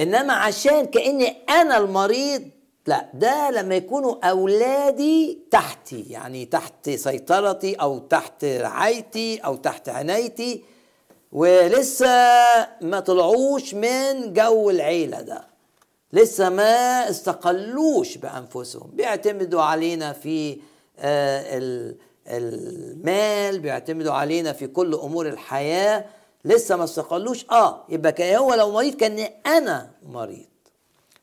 إنما 0.00 0.32
عشان 0.32 0.86
كأني 0.86 1.28
أنا 1.48 1.76
المريض 1.76 2.50
لا 2.86 3.08
ده 3.14 3.50
لما 3.50 3.74
يكونوا 3.74 4.28
أولادي 4.30 5.38
تحتي 5.50 6.04
يعني 6.10 6.44
تحت 6.44 6.90
سيطرتي 6.90 7.74
أو 7.74 7.98
تحت 7.98 8.44
رعايتي 8.44 9.38
أو 9.38 9.56
تحت 9.56 9.88
عنايتي 9.88 10.62
ولسه 11.32 12.06
ما 12.80 13.00
طلعوش 13.00 13.74
من 13.74 14.32
جو 14.32 14.70
العيلة 14.70 15.20
ده. 15.20 15.44
لسه 16.12 16.48
ما 16.48 17.10
استقلوش 17.10 18.16
بأنفسهم. 18.16 18.90
بيعتمدوا 18.94 19.62
علينا 19.62 20.12
في 20.12 20.58
آه، 20.98 21.58
المال 22.28 23.58
بيعتمدوا 23.60 24.12
علينا 24.12 24.52
في 24.52 24.66
كل 24.66 24.94
أمور 24.94 25.28
الحياة. 25.28 26.04
لسه 26.44 26.76
ما 26.76 26.84
استقلوش؟ 26.84 27.46
آه 27.50 27.84
يبقى 27.88 28.36
هو 28.36 28.54
لو 28.54 28.70
مريض 28.72 28.94
كان 28.94 29.28
أنا 29.46 29.90
مريض. 30.08 30.46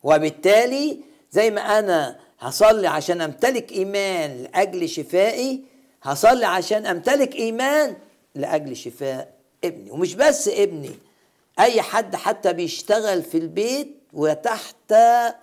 وبالتالي 0.03 1.12
زي 1.33 1.51
ما 1.51 1.79
أنا 1.79 2.19
هصلي 2.39 2.87
عشان 2.87 3.21
أمتلك 3.21 3.71
إيمان 3.71 4.43
لأجل 4.43 4.89
شفائي 4.89 5.63
هصلي 6.03 6.45
عشان 6.45 6.85
أمتلك 6.85 7.35
إيمان 7.35 7.95
لأجل 8.35 8.75
شفاء 8.75 9.33
ابني. 9.63 9.91
ومش 9.91 10.15
بس 10.15 10.47
ابني 10.47 10.95
أي 11.59 11.81
حد 11.81 12.15
حتى 12.15 12.53
بيشتغل 12.53 13.23
في 13.23 13.37
البيت 13.37 13.97
وتحت 14.13 14.91
آه، 14.91 15.35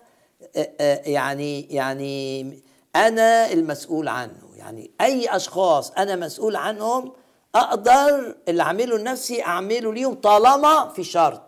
آه، 0.56 1.02
يعني 1.06 1.60
يعني 1.60 2.58
أنا 2.96 3.52
المسؤول 3.52 4.08
عنه. 4.08 4.50
يعني 4.56 4.90
أي 5.00 5.36
أشخاص 5.36 5.90
أنا 5.90 6.16
مسؤول 6.16 6.56
عنهم 6.56 7.12
أقدر 7.54 8.36
اللي 8.48 8.62
أعمله 8.62 8.98
لنفسي 8.98 9.42
أعمله 9.42 9.92
ليهم 9.92 10.14
طالما 10.14 10.88
في 10.88 11.04
شرط 11.04 11.42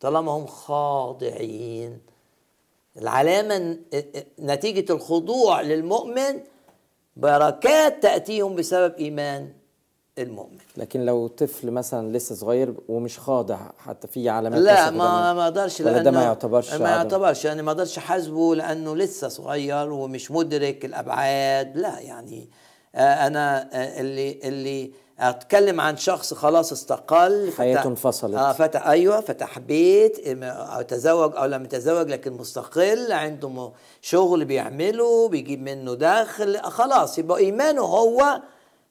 طالما 0.00 0.32
هم 0.32 0.46
خاضعين. 0.46 2.13
العلامة 2.98 3.78
نتيجة 4.40 4.92
الخضوع 4.92 5.60
للمؤمن 5.60 6.40
بركات 7.16 8.02
تأتيهم 8.02 8.56
بسبب 8.56 8.94
إيمان 8.98 9.52
المؤمن. 10.18 10.58
لكن 10.76 11.04
لو 11.04 11.26
طفل 11.26 11.70
مثلا 11.70 12.16
لسه 12.16 12.34
صغير 12.34 12.74
ومش 12.88 13.18
خاضع 13.18 13.58
حتى 13.78 14.08
في 14.08 14.28
علامات 14.28 14.60
لا 14.60 14.90
ما 14.90 15.32
ما 15.32 15.44
أقدرش 15.44 15.82
لأنه 15.82 16.02
ده 16.02 16.10
ما 16.10 16.22
يعتبرش 16.22 16.74
ما 16.74 16.88
يعتبرش 16.90 17.44
يعني 17.44 17.62
ما 17.62 17.70
أقدرش 17.70 17.98
أحاسبه 17.98 18.54
لأنه 18.54 18.96
لسه 18.96 19.28
صغير 19.28 19.92
ومش 19.92 20.30
مدرك 20.30 20.84
الأبعاد. 20.84 21.76
لا 21.76 22.00
يعني 22.00 22.48
آه، 22.94 23.26
أنا 23.26 23.62
آه، 23.72 24.00
اللي 24.00 24.40
اللي 24.44 24.90
أتكلم 25.18 25.80
عن 25.80 25.96
شخص 25.96 26.34
خلاص 26.34 26.72
استقل 26.72 27.52
حياته 27.58 27.88
انفصلت. 27.88 28.34
آه 28.34 28.52
فتح 28.52 28.86
أيوه 28.86 29.20
فتح 29.20 29.58
بيت 29.58 30.42
أو 30.42 30.82
تزوج 30.82 31.36
أو 31.36 31.44
لم 31.44 31.64
يتزوج 31.64 32.08
لكن 32.10 32.32
مستقل 32.32 33.12
عنده 33.12 33.72
شغل 34.02 34.44
بيعمله 34.44 35.28
بيجيب 35.28 35.62
منه 35.62 35.94
دخل 35.94 36.58
خلاص 36.60 37.18
يبقى 37.18 37.38
إيمانه 37.38 37.82
هو 37.82 38.40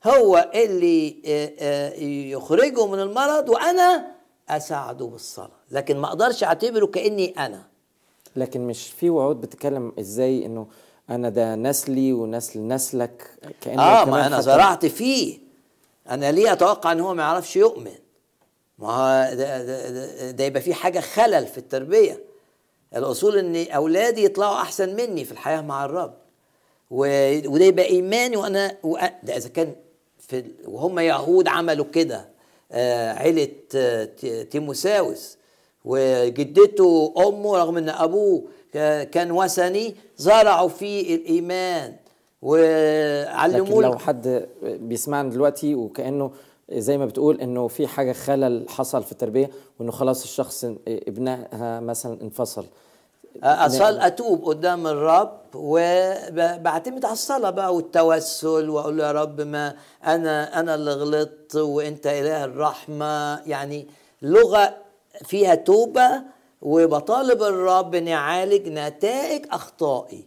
هو 0.06 0.50
اللي 0.56 1.15
آه، 1.25 1.51
آه، 1.60 1.94
يخرجه 2.34 2.86
من 2.88 3.00
المرض 3.00 3.50
وأنا 3.50 4.06
أساعده 4.50 5.06
بالصلاة. 5.06 5.50
لكن 5.72 5.98
ما 5.98 6.08
أقدرش 6.08 6.44
أعتبره 6.44 6.86
كأني 6.86 7.34
أنا. 7.38 7.63
لكن 8.36 8.68
مش 8.68 8.88
في 8.88 9.10
وعود 9.10 9.42
بتتكلم 9.42 9.92
إزاي 10.00 10.46
إنه 10.46 10.68
أنا 11.10 11.30
ده 11.30 11.56
نسلي 11.56 12.13
ونسل 12.13 12.68
نسلك 12.68 13.27
كأنه 13.62 13.82
آه 13.82 14.06
ما 14.06 14.27
أنا 14.27 14.42
زرعت 14.42 14.86
فيه. 14.86 15.42
أنا 16.10 16.32
ليه 16.32 16.54
أتوقع 16.54 16.92
إن 16.92 17.00
هو 17.00 17.13
ما 17.13 17.24
يعرفش 17.24 17.56
يؤمن؟ 17.56 17.96
ما 18.80 18.88
هو 18.88 19.34
ده, 20.32 20.44
يبقى 20.46 20.62
في 20.62 20.74
حاجة 20.74 21.00
خلل 21.00 21.48
في 21.48 21.58
التربية. 21.58 22.24
الأصول 22.96 23.38
إن 23.38 23.72
أولادي 23.72 24.24
يطلعوا 24.24 24.56
أحسن 24.62 24.96
مني 24.96 25.26
في 25.26 25.32
الحياة 25.32 25.62
مع 25.62 25.86
الرب. 25.86 26.13
وده 26.92 27.66
يبقى 27.66 27.86
إيماني 27.86 28.38
وأنا 28.38 28.78
ده 29.24 29.38
إذا 29.38 29.50
كان 29.50 29.76
في 30.20 30.44
وهم 30.66 31.00
يهود 31.00 31.48
عملوا 31.48 31.86
كده. 31.86 32.30
آه 32.72 33.12
عيلة 33.13 33.50
آه 33.76 34.06
تيموساوس. 34.52 35.38
وجدته 35.86 37.13
أمه 37.18 37.58
رغم 37.58 37.78
إن 37.78 37.89
أبوه 37.89 38.44
كان 39.12 39.32
وثني 39.32 39.96
زرعوا 40.18 40.70
فيه 40.70 41.16
الإيمان. 41.16 41.96
وعلموه 42.43 43.69
لكن 43.69 43.82
لو 43.82 43.97
حد 43.97 44.47
بيسمعنا 44.63 45.29
دلوقتي 45.29 45.75
وكأنه 45.75 46.32
زي 46.71 46.97
ما 46.97 47.06
بتقول 47.06 47.41
إنه 47.41 47.67
في 47.67 47.88
حاجة 47.88 48.13
خلل 48.13 48.65
حصل 48.69 49.03
في 49.03 49.12
التربية 49.12 49.49
وإنه 49.79 49.91
خلاص 49.91 50.23
الشخص 50.23 50.65
ابنها 50.88 51.79
مثلا 51.79 52.21
انفصل. 52.21 52.65
أصل 53.43 53.99
أتوب 53.99 54.43
قدام 54.45 54.88
الرب 54.88 55.39
وبعتمد 55.56 57.06
على 57.06 57.13
الصلاة 57.13 57.49
بقى 57.49 57.75
والتوسل 57.75 58.69
وأقول 58.69 58.97
له 58.97 59.03
يا 59.08 59.12
رب 59.12 59.41
ما 59.41 59.75
أنا 60.06 60.60
أنا 60.60 60.75
اللي 60.75 60.91
غلطت 60.93 61.56
وإنت 61.56 62.08
إله 62.08 62.43
الرحمة. 62.45 63.41
يعني 63.47 63.88
لغة 64.21 64.73
فيها 65.23 65.56
توبة 65.56 66.10
وبطالب 66.62 67.43
الرب 67.43 67.95
ان 67.95 68.08
يعالج 68.08 68.69
نتائج 68.69 69.45
أخطائي. 69.51 70.25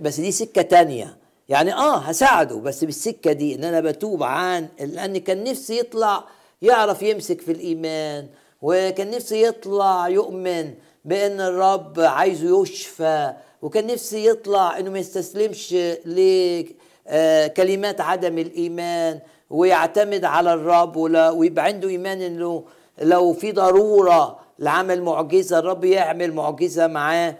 بس 0.00 0.20
دي 0.20 0.32
سكة 0.32 0.62
تانية. 0.62 1.16
يعني 1.48 1.74
آه 1.74 1.96
هساعده 1.98 2.56
بس 2.56 2.84
بالسكة 2.84 3.32
دي 3.32 3.54
إن 3.54 3.64
أنا 3.64 3.80
بتوب 3.80 4.22
عن 4.22 4.68
لأن 4.80 5.18
كان 5.18 5.44
نفسي 5.44 5.78
يطلع 5.78 6.24
يعرف 6.62 7.02
يمسك 7.02 7.40
في 7.40 7.52
الإيمان 7.52 8.26
وكان 8.62 9.10
نفسي 9.10 9.42
يطلع 9.42 10.08
يؤمن 10.08 10.74
بأن 11.04 11.40
الرب 11.40 12.00
عايزه 12.00 12.62
يشفى 12.62 13.32
وكان 13.62 13.86
نفسي 13.86 14.26
يطلع 14.26 14.78
إنه 14.78 14.90
ما 14.90 14.98
يستسلمش 14.98 15.74
لكلمات 16.04 18.00
عدم 18.00 18.38
الإيمان 18.38 19.20
ويعتمد 19.50 20.24
على 20.24 20.52
الرب 20.52 20.96
ويبقى 20.96 21.64
عنده 21.64 21.88
إيمان 21.88 22.22
إنه 22.22 22.64
لو 23.02 23.32
في 23.32 23.52
ضرورة 23.52 24.38
لعمل 24.58 25.02
معجزة 25.02 25.58
الرب 25.58 25.84
يعمل 25.84 26.32
معجزة 26.32 26.86
معاه. 26.86 27.34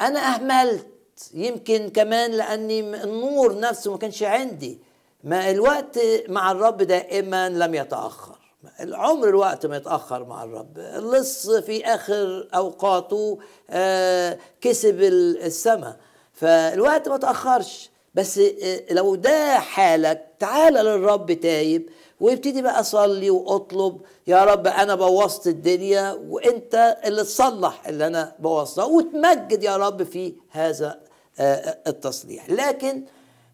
أنا 0.00 0.18
أهملت 0.20 0.86
يمكن 1.34 1.88
كمان 1.90 2.30
لأني 2.30 2.80
النور 3.04 3.58
نفسه 3.60 3.90
ما 3.90 3.98
كانش 3.98 4.22
عندي. 4.22 4.80
ما 5.24 5.50
الوقت 5.50 5.98
مع 6.28 6.50
الرب 6.52 6.76
دائما 6.82 7.48
لم 7.48 7.74
يتأخر. 7.74 8.38
العمر 8.80 9.28
الوقت 9.28 9.66
ما 9.66 9.76
يتأخر 9.76 10.24
مع 10.24 10.44
الرب. 10.44 10.78
اللص 10.78 11.50
في 11.50 11.84
آخر 11.84 12.48
أوقاته 12.54 13.38
آه 13.70 14.38
كسب 14.60 15.00
السماء. 15.02 15.96
فالوقت 16.32 17.08
ما 17.08 17.16
تأخرش. 17.16 17.90
بس 18.14 18.38
آه 18.38 18.80
لو 18.90 19.14
ده 19.14 19.54
حالك 19.58 20.26
تعال 20.38 20.74
للرب 20.74 21.32
تايب 21.32 21.88
وابتدي 22.20 22.62
بقى 22.62 22.80
أصلي 22.80 23.30
وأطلب 23.30 24.00
يا 24.26 24.44
رب 24.44 24.66
أنا 24.66 24.94
بوظت 24.94 25.46
الدنيا 25.46 26.12
وأنت 26.28 26.96
اللي 27.04 27.22
تصلح 27.22 27.86
اللي 27.88 28.06
أنا 28.06 28.34
بوظتها 28.38 28.84
وتمجد 28.84 29.62
يا 29.62 29.76
رب 29.76 30.02
في 30.02 30.34
هذا 30.50 31.00
التصليح. 31.40 32.50
لكن 32.50 33.02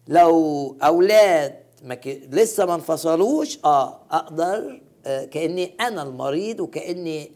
لو 0.07 0.77
أولاد 0.83 1.55
ما 1.83 1.97
لسه 2.31 2.65
ما 2.65 2.75
انفصلوش 2.75 3.59
آه 3.65 3.99
أقدر 4.11 4.81
آه 5.05 5.25
كأني 5.25 5.73
أنا 5.79 6.03
المريض 6.03 6.59
وكأني 6.59 7.31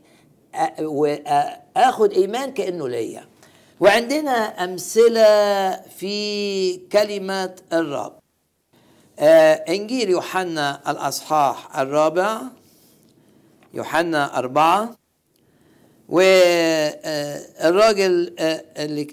آخد 1.77 2.11
إيمان 2.13 2.53
كأنه 2.53 2.87
ليا. 2.87 3.27
وعندنا 3.79 4.63
أمثلة 4.63 5.71
في 5.97 6.77
كلمة 6.77 7.55
الرب. 7.73 8.19
آه 9.19 9.53
إنجيل 9.53 10.09
يوحنا 10.09 10.91
الأصحاح 10.91 11.79
الرابع 11.79 12.41
يوحنا 13.73 14.37
أربعة. 14.37 14.95
والراجل 17.67 18.35
آه، 18.39 18.63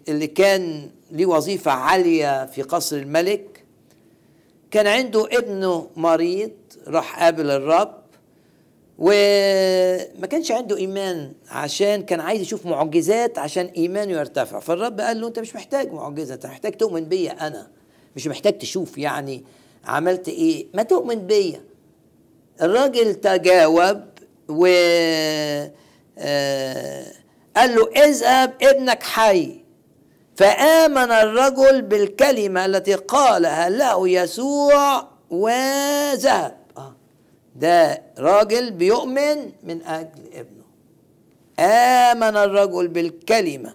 اللي 0.08 0.26
كان 0.26 0.90
ليه 1.14 1.26
وظيفة 1.26 1.70
عالية 1.70 2.46
في 2.46 2.62
قصر 2.62 2.96
الملك. 2.96 3.64
كان 4.70 4.86
عنده 4.86 5.28
ابنه 5.32 5.90
مريض 5.96 6.50
راح 6.86 7.22
قابل 7.22 7.50
الرب 7.50 8.04
وما 8.98 10.26
كانش 10.30 10.52
عنده 10.52 10.76
إيمان 10.76 11.32
عشان 11.50 12.02
كان 12.02 12.20
عايز 12.20 12.40
يشوف 12.40 12.66
معجزات 12.66 13.38
عشان 13.38 13.66
إيمانه 13.66 14.12
يرتفع. 14.12 14.60
فالرب 14.60 15.00
قال 15.00 15.20
له 15.20 15.28
أنت 15.28 15.38
مش 15.38 15.54
محتاج 15.54 15.92
معجزة 15.92 16.34
أنت 16.34 16.46
محتاج 16.46 16.72
تؤمن 16.72 17.04
بيا 17.04 17.46
أنا 17.46 17.70
مش 18.16 18.26
محتاج 18.26 18.58
تشوف 18.58 18.98
يعني 18.98 19.44
عملت 19.84 20.28
إيه. 20.28 20.66
ما 20.74 20.82
تؤمن 20.82 21.26
بيا. 21.26 21.60
الراجل 22.62 23.14
تجاوب 23.14 24.00
و 24.48 24.66
آه، 26.18 27.06
قال 27.56 27.74
له 27.74 28.04
اذهب 28.04 28.54
ابنك 28.62 29.02
حي. 29.02 29.63
فآمن 30.36 31.10
الرجل 31.12 31.82
بالكلمة 31.82 32.66
التي 32.66 32.94
قالها 32.94 33.68
له 33.68 34.08
يسوع 34.08 35.08
وذهب. 35.30 36.56
آه. 36.76 36.94
ده 37.56 38.02
راجل 38.18 38.70
بيؤمن 38.70 39.52
من 39.62 39.82
أجل 39.82 40.22
ابنه. 40.32 40.64
آمن 41.58 42.36
الرجل 42.36 42.88
بالكلمة 42.88 43.74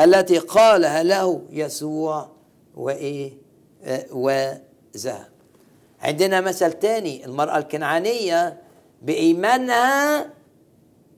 التي 0.00 0.38
قالها 0.38 1.02
له 1.02 1.42
يسوع 1.50 2.28
وإيه؟ 2.76 3.32
آه، 3.84 4.06
وذهب. 4.12 5.28
عندنا 6.00 6.40
مثل 6.40 6.72
تاني 6.72 7.24
المرأة 7.26 7.58
الكنعانية 7.58 8.60
بإيمانها 9.02 10.30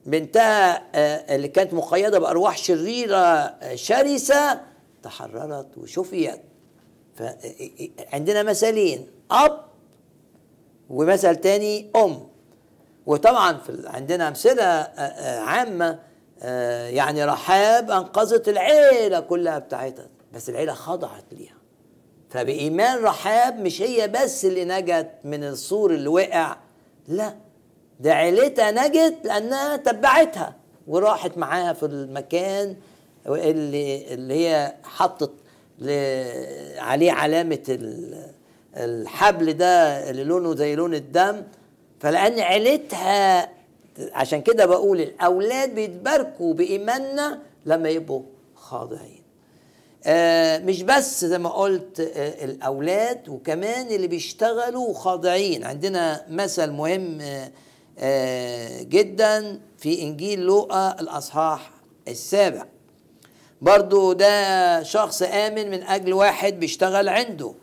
بنتها 0.07 0.83
آه، 0.95 1.35
اللي 1.37 1.49
كانت 1.49 1.75
مقيدة 1.75 2.19
بأرواح 2.19 2.57
شريرة 2.57 3.17
آه، 3.17 3.75
شرسة 3.75 4.61
تحررت 5.03 5.79
وشفيت. 5.79 6.41
فعندنا 7.17 8.43
مثلين 8.43 9.07
أب 9.31 9.65
ومثل 10.91 11.37
تاني 11.37 11.91
أم. 11.97 12.29
وطبعا 13.07 13.59
في 13.59 13.83
عندنا 13.87 14.29
أمثلة 14.29 14.65
آه، 14.65 15.41
عامة 15.41 15.99
يعني 16.89 17.25
رحاب 17.25 17.91
أنقذت 17.91 18.49
العيلة 18.49 19.21
كلها 19.21 19.59
بتاعتها 19.59 20.09
بس 20.33 20.49
العيلة 20.49 20.73
خضعت 20.75 21.25
ليها. 21.33 21.55
فبإيمان 22.31 23.03
رحاب 23.05 23.59
مش 23.59 23.83
هي 23.83 24.09
بس 24.09 24.45
اللي 24.45 24.65
نجت 24.65 25.11
من 25.25 25.45
السور 25.45 25.95
اللي 25.95 26.09
وقع 26.09 26.57
لا. 27.09 27.35
ده 28.03 28.15
عيلتها 28.15 28.71
نجت 28.71 29.15
لأنها 29.25 29.77
تبعتها 29.77 30.55
وراحت 30.89 31.39
معاها 31.39 31.73
في 31.73 31.87
المكان 31.87 32.77
اللي 33.27 34.15
اللي 34.15 34.35
هي 34.35 34.75
حطت 34.85 35.31
عليه 36.79 37.13
علامة 37.13 37.79
الحبل 38.77 39.53
ده 39.53 40.11
اللي 40.11 40.25
لونه 40.25 40.55
زي 40.55 40.75
لون 40.75 40.95
الدم. 40.95 41.43
فلأن 42.01 42.41
عيلتها 42.41 43.49
عشان 44.13 44.43
كده 44.43 44.67
بقول 44.67 45.01
الأولاد 45.01 45.75
بيتباركوا 45.75 46.55
بإيماننا 46.55 47.39
لما 47.67 47.89
يبقوا 47.89 48.23
خاضعين. 48.55 49.23
آه 50.07 50.59
مش 50.59 50.83
بس 50.83 51.25
زي 51.25 51.39
ما 51.39 51.49
قلت 51.51 52.01
آه 52.01 52.45
الأولاد 52.45 53.29
وكمان 53.29 53.87
اللي 53.87 54.07
بيشتغلوا 54.07 54.95
خاضعين. 54.95 55.65
عندنا 55.65 56.25
مثل 56.31 56.71
مهم 56.71 57.21
آه 57.21 57.51
جدا 58.83 59.61
في 59.79 60.03
إنجيل 60.03 60.41
لوقا 60.41 61.01
الأصحاح 61.01 61.71
السابع. 62.09 62.65
برضو 63.63 64.13
ده 64.13 64.83
شخص 64.83 65.23
آمن 65.23 65.71
من 65.71 65.83
أجل 65.83 66.13
واحد 66.13 66.61
بيشتغل 66.61 67.09
عنده 67.09 67.55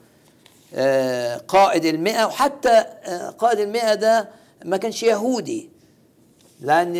آه، 0.75 1.37
قائد 1.37 1.85
المئة 1.85 2.25
وحتى 2.25 2.69
آه، 2.69 3.29
قائد 3.29 3.59
المئة 3.59 3.93
ده 3.93 4.29
ما 4.65 4.77
كانش 4.77 5.03
يهودي 5.03 5.69
لأن 6.61 6.95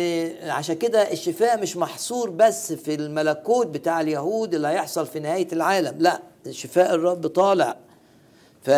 عشان 0.50 0.74
كده 0.76 1.12
الشفاء 1.12 1.60
مش 1.60 1.76
محصور 1.76 2.30
بس 2.30 2.72
في 2.72 2.94
الملكوت 2.94 3.66
بتاع 3.66 4.00
اليهود 4.00 4.54
اللي 4.54 4.68
هيحصل 4.68 5.06
في 5.06 5.20
نهاية 5.20 5.48
العالم 5.52 5.94
لا 5.98 6.20
شفاء 6.50 6.94
الرب 6.94 7.26
طالع. 7.26 7.76
ف 8.62 8.70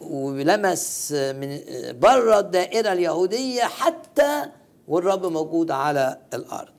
ولمس 0.00 1.12
من 1.12 1.58
بره 2.00 2.38
الدائرة 2.38 2.92
اليهودية 2.92 3.62
حتى 3.62 4.42
والرب 4.88 5.26
موجود 5.26 5.70
على 5.70 6.18
الأرض. 6.34 6.72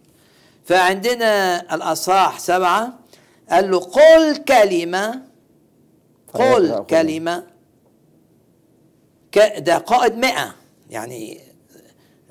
فعندنا 0.66 1.62
الأصحاح 1.76 2.40
سبعة 2.40 3.00
قال 3.50 3.72
له 3.72 3.80
قل 3.80 4.38
كلمة 4.38 5.22
قل 6.34 6.86
كلمة 6.90 7.44
ده 9.58 9.78
قائد 9.78 10.18
مئة 10.18 10.56
يعني 10.90 11.40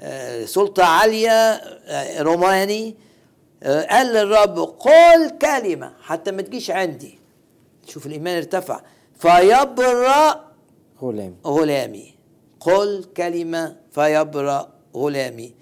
آه، 0.00 0.44
سلطة 0.44 0.84
عالية 0.84 1.30
آه، 1.30 2.22
روماني. 2.22 2.96
آه، 3.62 3.86
قال 3.86 4.06
للرب 4.06 4.58
قل 4.58 5.30
كلمة 5.38 5.92
حتى 6.02 6.30
ما 6.30 6.42
تجيش 6.42 6.70
عندي. 6.70 7.18
شوف 7.86 8.06
الإيمان 8.06 8.36
ارتفع. 8.36 8.80
فيبرأ 9.18 10.40
غلامي. 11.02 11.34
غلامي. 11.46 12.14
قل 12.60 13.04
كلمة 13.16 13.76
فيبرأ 13.90 14.68
غلامي. 14.96 15.54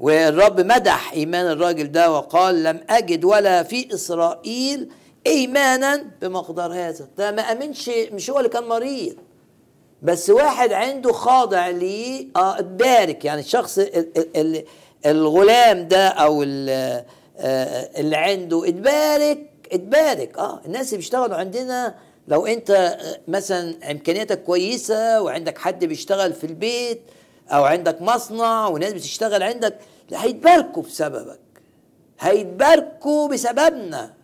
والرب 0.00 0.60
مدح 0.60 1.12
إيمان 1.12 1.46
الراجل 1.46 1.92
ده 1.92 2.12
وقال 2.12 2.62
لم 2.64 2.80
أجد 2.90 3.24
ولا 3.24 3.62
في 3.62 3.94
إسرائيل 3.94 4.88
إيمانا 5.26 6.04
بمقدار 6.22 6.72
هذا. 6.72 7.08
ده 7.18 7.30
ما 7.30 7.42
أمنش 7.42 7.88
مش 7.88 8.30
هو 8.30 8.38
اللي 8.38 8.48
كان 8.48 8.64
مريض. 8.64 9.16
بس 10.02 10.30
واحد 10.30 10.72
عنده 10.72 11.12
خاضع 11.12 11.68
ليه 11.68 12.26
آه 12.36 12.58
اتبارك 12.58 13.24
يعني 13.24 13.40
الشخص 13.40 13.80
الغلام 15.06 15.88
ده 15.88 16.08
أو 16.08 16.42
آه، 16.42 17.04
اللي 18.00 18.16
عنده 18.16 18.68
اتبارك 18.68 19.50
اتبارك. 19.72 20.38
آه 20.38 20.60
الناس 20.66 20.86
اللي 20.86 20.96
بيشتغلوا 20.96 21.36
عندنا 21.36 21.94
لو 22.28 22.46
انت 22.46 22.98
مثلا 23.28 23.90
إمكانياتك 23.90 24.42
كويسة 24.42 25.22
وعندك 25.22 25.58
حد 25.58 25.84
بيشتغل 25.84 26.32
في 26.32 26.44
البيت 26.44 27.00
أو 27.48 27.64
عندك 27.64 28.02
مصنع 28.02 28.66
وناس 28.68 28.92
بتشتغل 28.92 29.42
عندك 29.42 29.78
هيتباركوا 30.14 30.82
بسببك. 30.82 31.40
هيتباركوا 32.20 33.28
بسببنا. 33.28 34.14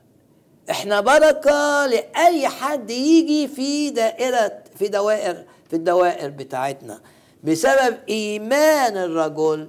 إحنا 0.71 1.01
بركة 1.01 1.87
لأي 1.87 2.49
حد 2.49 2.91
يجي 2.91 3.49
في 3.49 3.91
دائرة 3.91 4.53
في 4.79 4.89
دوائر 4.89 5.45
في 5.71 5.77
الدوائر 5.77 6.31
بتاعتنا. 6.31 7.01
بسبب 7.45 7.97
إيمان 8.09 8.97
الرجل. 8.97 9.69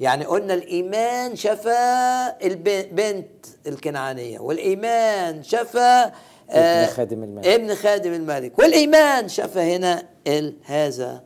يعني 0.00 0.24
قلنا 0.24 0.54
الإيمان 0.54 1.36
شفى 1.36 2.32
البنت 2.44 3.46
الكنعانية 3.66 4.38
والإيمان 4.38 5.42
شفى 5.42 6.10
ابن 6.50 6.58
آه، 6.62 6.86
خادم 6.86 7.22
الملك. 7.22 7.46
ابن 7.46 7.74
خادم 7.74 8.12
الملك. 8.12 8.58
والإيمان 8.58 9.28
شفى 9.28 9.58
هنا 9.60 10.02
هذا 10.64 11.22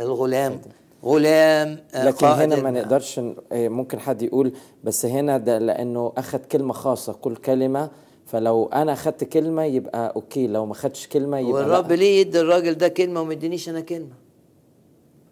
الغلام. 0.00 0.60
غلام 1.04 1.78
آه، 1.94 2.04
لكن 2.04 2.26
هنا 2.26 2.56
ما 2.56 2.70
نقدرش 2.70 3.18
آه، 3.18 3.34
ممكن 3.52 4.00
حد 4.00 4.22
يقول 4.22 4.52
بس 4.84 5.06
هنا 5.06 5.38
ده 5.38 5.58
لأنه 5.58 6.12
اخذ 6.16 6.38
كلمة 6.38 6.72
خاصة 6.72 7.12
كل 7.12 7.36
كلمة. 7.36 7.90
فلو 8.26 8.66
أنا 8.66 8.92
اخذت 8.92 9.24
كلمة 9.24 9.64
يبقى 9.64 10.12
أوكي 10.16 10.46
لو 10.46 10.66
ما 10.66 10.72
اخذتش 10.72 11.06
كلمة 11.08 11.38
يبقى 11.38 11.52
والرب 11.52 11.92
ليه 11.92 12.20
يدي 12.20 12.40
الراجل 12.40 12.74
ده 12.74 12.88
كلمة 12.88 13.20
وما 13.20 13.32
يدينيش 13.32 13.68
أنا 13.68 13.80
كلمة؟ 13.80 14.14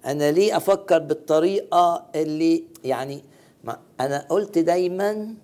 أنا 0.06 0.30
ليه 0.32 0.56
أفكر 0.56 0.98
بالطريقة 0.98 2.06
اللي 2.14 2.64
يعني 2.84 3.22
ما 3.64 3.78
أنا 4.00 4.26
قلت 4.28 4.58
دايما 4.58 5.34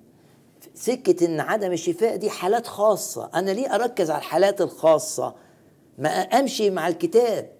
سكة 0.74 1.26
إن 1.26 1.40
عدم 1.40 1.72
الشفاء 1.72 2.16
دي 2.16 2.30
حالات 2.30 2.66
خاصة. 2.66 3.30
أنا 3.34 3.50
ليه 3.50 3.74
أركز 3.74 4.10
على 4.10 4.18
الحالات 4.18 4.60
الخاصة؟ 4.60 5.34
ما 5.98 6.08
أمشي 6.08 6.70
مع 6.70 6.88
الكتاب. 6.88 7.50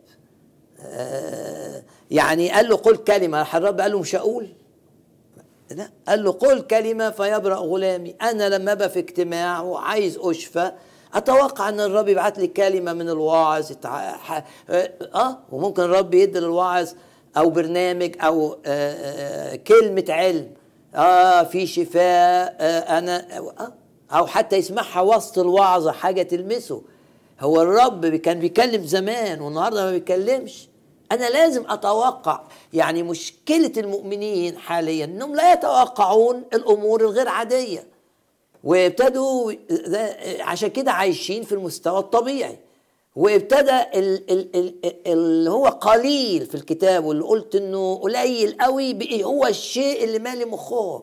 آه 0.81 1.83
يعني 2.11 2.51
قال 2.51 2.69
له 2.69 2.77
قل 2.77 2.97
كلمة 2.97 3.57
الرب 3.57 3.81
قال 3.81 3.93
له 3.93 3.99
مش 3.99 4.15
هقول؟ 4.17 4.49
لا 5.71 5.91
قال 6.09 6.25
له 6.25 6.33
قل 6.33 6.61
كلمة 6.61 7.11
فيبرأ 7.11 7.55
غلامي. 7.55 8.15
أنا 8.23 8.49
لما 8.49 8.73
أبقى 8.73 8.91
في 8.91 8.99
اجتماع 8.99 9.61
وعايز 9.63 10.19
أشفى 10.19 10.73
أتوقع 11.15 11.69
إن 11.69 11.81
الرب 11.81 12.09
يبعت 12.09 12.39
لي 12.39 12.47
كلمة 12.47 12.93
من 12.93 13.09
الواعظ 13.09 13.73
آه 13.85 15.39
وممكن 15.53 15.83
الرب 15.83 16.15
يدي 16.15 16.41
للواعظ 16.41 16.89
أو 17.37 17.51
برنامج 17.51 18.15
أو 18.21 18.53
آه, 18.53 18.59
آه، 18.67 19.57
كلمة 19.57 20.05
علم. 20.09 20.51
آه 20.95 21.43
في 21.43 21.67
شفاء 21.67 22.57
آه 22.61 22.99
أنا 22.99 23.39
آه 23.39 23.73
أو 24.11 24.27
حتى 24.27 24.57
يسمعها 24.57 25.01
وسط 25.01 25.39
الوعظة 25.39 25.93
حاجة 25.93 26.23
تلمسه. 26.23 26.83
هو 27.41 27.63
الرب 27.63 28.07
كان 28.07 28.41
بيكلم 28.41 28.85
زمان 28.85 29.41
والنهاردة 29.41 29.85
ما 29.85 29.91
بيكلمش. 29.91 30.69
أنا 31.13 31.29
لازم 31.31 31.65
أتوقع. 31.71 32.41
يعني 32.73 33.03
مشكلة 33.03 33.73
المؤمنين 33.77 34.59
حاليا 34.59 35.05
إنهم 35.05 35.35
لا 35.35 35.53
يتوقعون 35.53 36.43
الأمور 36.55 37.01
الغير 37.01 37.29
عادية. 37.29 37.87
وابتدوا 38.65 39.53
عشان 40.41 40.69
كده 40.69 40.93
عايشين 40.93 41.43
في 41.43 41.53
المستوى 41.53 41.99
الطبيعي. 41.99 42.59
وابتدى 43.17 43.81
اللي 45.07 45.51
هو 45.51 45.67
قليل 45.67 46.47
في 46.47 46.55
الكتاب 46.55 47.05
واللي 47.05 47.25
قلت 47.25 47.55
إنه 47.55 47.97
قليل 47.97 48.57
قوي 48.61 48.95
بقي 48.95 49.25
هو 49.25 49.47
الشيء 49.47 50.05
اللي 50.05 50.19
مالي 50.19 50.45
مخهم 50.45 51.03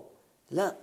لا. 0.52 0.76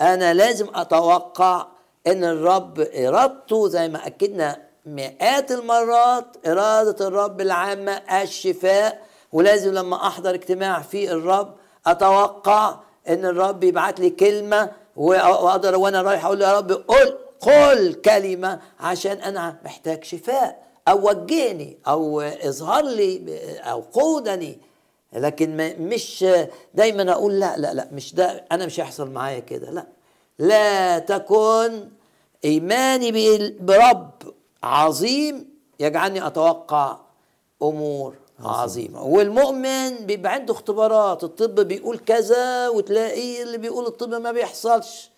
أنا 0.00 0.34
لازم 0.34 0.66
أتوقع 0.74 1.66
إن 2.06 2.24
الرب 2.24 2.80
إرادته 2.80 3.68
زي 3.68 3.88
ما 3.88 4.06
أكدنا 4.06 4.62
مئات 4.86 5.52
المرات 5.52 6.24
إرادة 6.46 7.06
الرب 7.06 7.40
العامة 7.40 7.92
الشفاء 8.22 9.02
ولازم 9.32 9.74
لما 9.74 10.06
أحضر 10.06 10.34
اجتماع 10.34 10.80
في 10.82 11.12
الرب 11.12 11.54
أتوقع 11.86 12.76
إن 13.08 13.24
الرب 13.24 13.64
يبعت 13.64 14.00
لي 14.00 14.10
كلمة 14.10 14.70
وأقدر 14.96 15.76
وأنا 15.78 16.02
رايح 16.02 16.24
أقول 16.24 16.38
له 16.38 16.48
يا 16.48 16.56
رب 16.58 16.72
قل. 16.72 17.18
قل 17.40 17.94
كلمة 17.94 18.60
عشان 18.80 19.16
أنا 19.20 19.56
محتاج 19.64 20.04
شفاء 20.04 20.62
أو 20.88 21.08
وجهني 21.08 21.78
أو 21.88 22.20
اظهر 22.20 22.84
لي 22.84 23.38
أو 23.58 23.80
قودني. 23.80 24.58
لكن 25.12 25.56
مش 25.80 26.26
دايما 26.74 27.12
أقول 27.12 27.40
لا 27.40 27.56
لا 27.56 27.74
لا 27.74 27.88
مش 27.92 28.14
ده 28.14 28.44
أنا 28.52 28.66
مش 28.66 28.80
هيحصل 28.80 29.10
معايا 29.10 29.38
كده 29.38 29.70
لا. 29.70 29.86
لا 30.38 30.98
تكن 30.98 31.88
إيماني 32.44 33.12
بال- 33.12 33.58
برب 33.60 34.10
عظيم 34.62 35.48
يجعلني 35.80 36.26
أتوقع 36.26 36.98
أمور 37.62 38.14
عظيمة. 38.40 39.02
والمؤمن 39.02 39.96
بيبقى 40.06 40.32
عنده 40.32 40.52
اختبارات 40.54 41.24
الطب 41.24 41.54
بيقول 41.60 41.98
كذا 41.98 42.68
وتلاقيه 42.68 43.42
اللي 43.42 43.58
بيقول 43.58 43.86
الطب 43.86 44.14
ما 44.14 44.32
بيحصلش. 44.32 45.10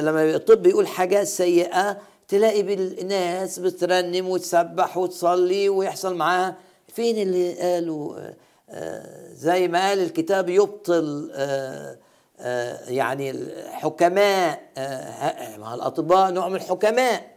لما 0.00 0.34
الطب 0.34 0.66
يقول 0.66 0.86
حاجات 0.86 1.26
سيئة 1.26 1.98
تلاقي 2.28 2.62
بالناس 2.62 3.58
بترنم 3.58 4.28
وتسبح 4.28 4.96
وتصلي 4.96 5.68
ويحصل 5.68 6.14
معاها. 6.14 6.56
فين 6.88 7.16
اللي 7.16 7.52
قالوا؟ 7.52 8.16
آه 8.18 8.34
آه 8.70 9.32
زي 9.32 9.68
ما 9.68 9.88
قال 9.88 9.98
الكتاب 10.02 10.48
يبطل 10.48 11.30
آه 11.34 11.98
آه 12.40 12.90
يعني 12.90 13.30
الحكماء 13.30 14.62
آه 14.78 15.56
مع 15.56 15.74
الأطباء 15.74 16.30
نوع 16.30 16.48
من 16.48 16.56
الحكماء. 16.56 17.30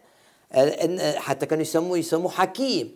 آه 0.52 1.12
حتى 1.18 1.46
كانوا 1.46 1.62
يسموه 1.62 1.98
يسموه 1.98 2.32
حكيم. 2.32 2.96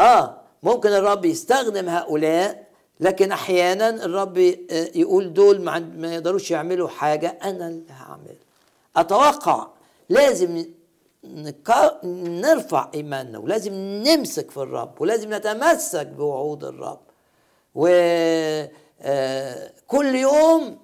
آه 0.00 0.40
ممكن 0.62 0.88
الرب 0.88 1.24
يستخدم 1.24 1.88
هؤلاء 1.88 2.69
لكن 3.00 3.32
أحيانا 3.32 3.88
الرب 4.04 4.38
آه، 4.38 4.90
يقول 4.94 5.32
دول 5.32 5.60
ما 5.62 6.14
يقدروش 6.14 6.50
يعملوا 6.50 6.88
حاجة 6.88 7.38
أنا 7.42 7.68
اللي 7.68 7.84
هعمل 7.90 8.36
أتوقع 8.96 9.66
لازم 10.08 10.64
نرفع 12.04 12.90
إيماننا 12.94 13.38
ولازم 13.38 13.72
نمسك 13.74 14.50
في 14.50 14.56
الرب 14.56 15.00
ولازم 15.00 15.34
نتمسك 15.34 16.06
بوعود 16.06 16.64
الرب. 16.64 16.98
وكل 17.74 18.74
يوم 20.14 20.78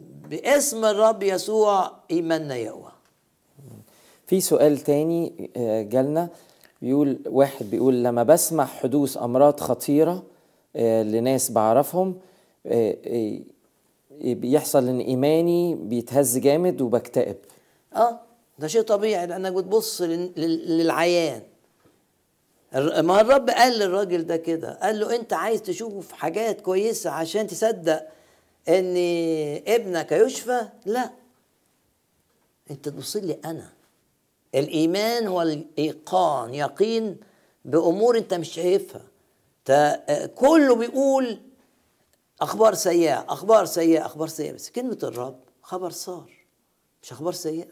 باسم 0.00 0.84
الرب 0.84 1.22
يسوع 1.22 1.92
إيماننا 2.10 2.56
يقوى. 2.56 2.92
في 4.26 4.40
سؤال 4.40 4.78
تاني 4.78 5.50
آه، 5.56 5.82
جالنا. 5.82 6.28
بيقول 6.82 7.18
واحد 7.26 7.70
بيقول 7.70 8.04
لما 8.04 8.22
بسمع 8.22 8.64
حدوث 8.66 9.16
أمراض 9.16 9.60
خطيرة 9.60 10.12
آه، 10.12 10.22
لناس 11.02 11.50
بعرفهم 11.50 12.18
آه، 12.66 12.96
آه، 13.06 13.38
بيحصل 14.22 14.88
إن 14.88 15.00
إيماني 15.00 15.74
بيتهز 15.74 16.38
جامد 16.38 16.80
وبكتئب. 16.80 17.36
آه 17.96 18.20
ده 18.58 18.66
شيء 18.68 18.82
طبيعي 18.82 19.26
لأنك 19.26 19.52
بتبص 19.52 20.02
لل- 20.02 20.32
لل- 20.36 20.78
للعيان. 20.78 21.42
ما 22.74 23.20
الرب 23.20 23.50
قال 23.50 23.78
للراجل 23.78 24.26
ده 24.26 24.36
كده 24.36 24.78
قال 24.82 25.00
له 25.00 25.16
أنت 25.16 25.32
عايز 25.32 25.62
تشوف 25.62 26.12
حاجات 26.12 26.60
كويسة 26.60 27.10
عشان 27.10 27.46
تصدق 27.46 28.06
إن 28.68 28.94
ابنك 29.66 30.12
يشفى؟ 30.12 30.60
لا. 30.86 31.10
أنت 32.70 32.88
تبص 32.88 33.16
لي 33.16 33.38
أنا. 33.44 33.68
الإيمان 34.54 35.26
هو 35.26 35.42
الإيقان 35.42 36.54
يقين 36.54 37.16
بأمور 37.64 38.18
أنت 38.18 38.34
مش 38.34 38.48
شايفها. 38.52 39.00
آه، 39.00 39.09
كله 40.34 40.74
بيقول 40.74 41.40
أخبار 42.40 42.74
سيئة 42.74 43.26
أخبار 43.28 43.64
سيئة 43.64 44.06
أخبار 44.06 44.28
سيئة 44.28 44.52
بس 44.52 44.70
كلمة 44.70 44.98
الرب 45.02 45.40
خبر 45.62 45.90
صار 45.90 46.32
مش 47.02 47.12
أخبار 47.12 47.32
سيئة. 47.32 47.68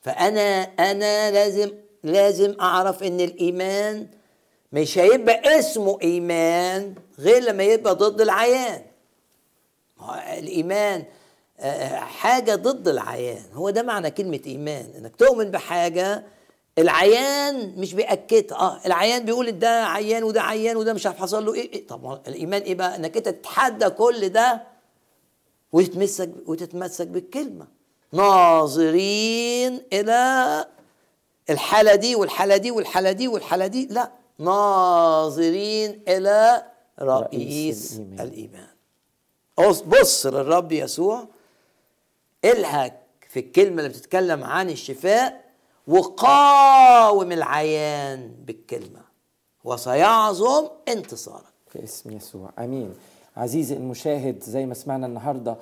فأنا 0.00 0.62
أنا 0.62 1.30
لازم 1.30 1.72
لازم 2.02 2.56
أعرف 2.60 3.02
إن 3.02 3.20
الإيمان 3.20 4.08
مش 4.72 4.98
هيبقى 4.98 5.58
اسمه 5.58 5.98
إيمان 6.02 6.94
غير 7.18 7.42
لما 7.42 7.62
يبقى 7.64 7.94
ضد 7.94 8.20
العيان. 8.20 8.82
الإيمان 10.38 11.04
آه، 11.60 11.96
حاجة 11.96 12.54
ضد 12.54 12.88
العيان 12.88 13.42
هو 13.52 13.70
ده 13.70 13.82
معنى 13.82 14.10
كلمة 14.10 14.40
إيمان 14.46 14.92
إنك 14.98 15.16
تؤمن 15.16 15.50
بحاجة 15.50 16.24
العيان 16.78 17.74
مش 17.76 17.94
بيأكدها 17.94 18.58
آه 18.58 18.80
العيان 18.86 19.24
بيقول 19.24 19.58
ده 19.58 19.86
عيان 19.86 20.24
وده 20.24 20.42
عيان 20.42 20.76
وده 20.76 20.92
مش 20.92 21.06
عارف 21.06 21.18
حصل 21.18 21.46
له 21.46 21.54
إيه, 21.54 21.72
إيه؟ 21.72 21.86
طب 21.86 22.20
الإيمان 22.28 22.62
إيه 22.62 22.74
بقى؟ 22.74 22.96
إنك 22.96 23.16
أنت 23.16 23.28
تتحدى 23.28 23.90
كل 23.90 24.28
ده 24.28 24.62
وتتمسك 25.72 26.30
وتتمسك 26.46 27.06
بالكلمة. 27.06 27.66
ناظرين 28.12 29.82
إلى 29.92 30.64
الحالة 31.50 31.94
دي 31.94 32.14
والحالة 32.16 32.56
دي 32.56 32.70
والحالة 32.70 33.12
دي 33.12 33.28
والحالة 33.28 33.66
دي. 33.66 33.86
لا 33.90 34.10
ناظرين 34.38 36.02
إلى 36.08 36.62
رئيس 37.00 37.32
رئيس 37.32 37.92
الإيمان. 37.92 38.20
الإيمان. 38.26 38.68
بص 39.86 40.26
للرب 40.26 40.72
يسوع 40.72 41.28
الهك 42.44 43.00
في 43.28 43.40
الكلمة 43.40 43.76
اللي 43.78 43.88
بتتكلم 43.88 44.44
عن 44.44 44.70
الشفاء 44.70 45.45
وقاوم 45.86 47.32
العيان 47.32 48.30
بالكلمة. 48.46 49.00
وسيعظم 49.64 50.68
انتصارك. 50.88 51.44
في 51.68 51.84
اسم 51.84 52.16
يسوع. 52.16 52.50
آمين. 52.58 52.94
عزيزي 53.36 53.76
المشاهد 53.76 54.42
زي 54.42 54.66
ما 54.66 54.74
سمعنا 54.74 55.06
النهارده 55.06 55.56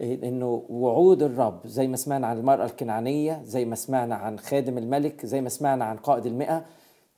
إيه، 0.00 0.28
إنه 0.28 0.62
وعود 0.68 1.22
الرب 1.22 1.66
زي 1.66 1.86
ما 1.86 1.96
سمعنا 1.96 2.26
عن 2.26 2.38
المرأة 2.38 2.64
الكنعانية 2.64 3.42
زي 3.44 3.64
ما 3.64 3.74
سمعنا 3.76 4.14
عن 4.14 4.38
خادم 4.38 4.78
الملك 4.78 5.26
زي 5.26 5.40
ما 5.40 5.48
سمعنا 5.48 5.84
عن 5.84 5.96
قائد 5.96 6.26
المئة. 6.26 6.64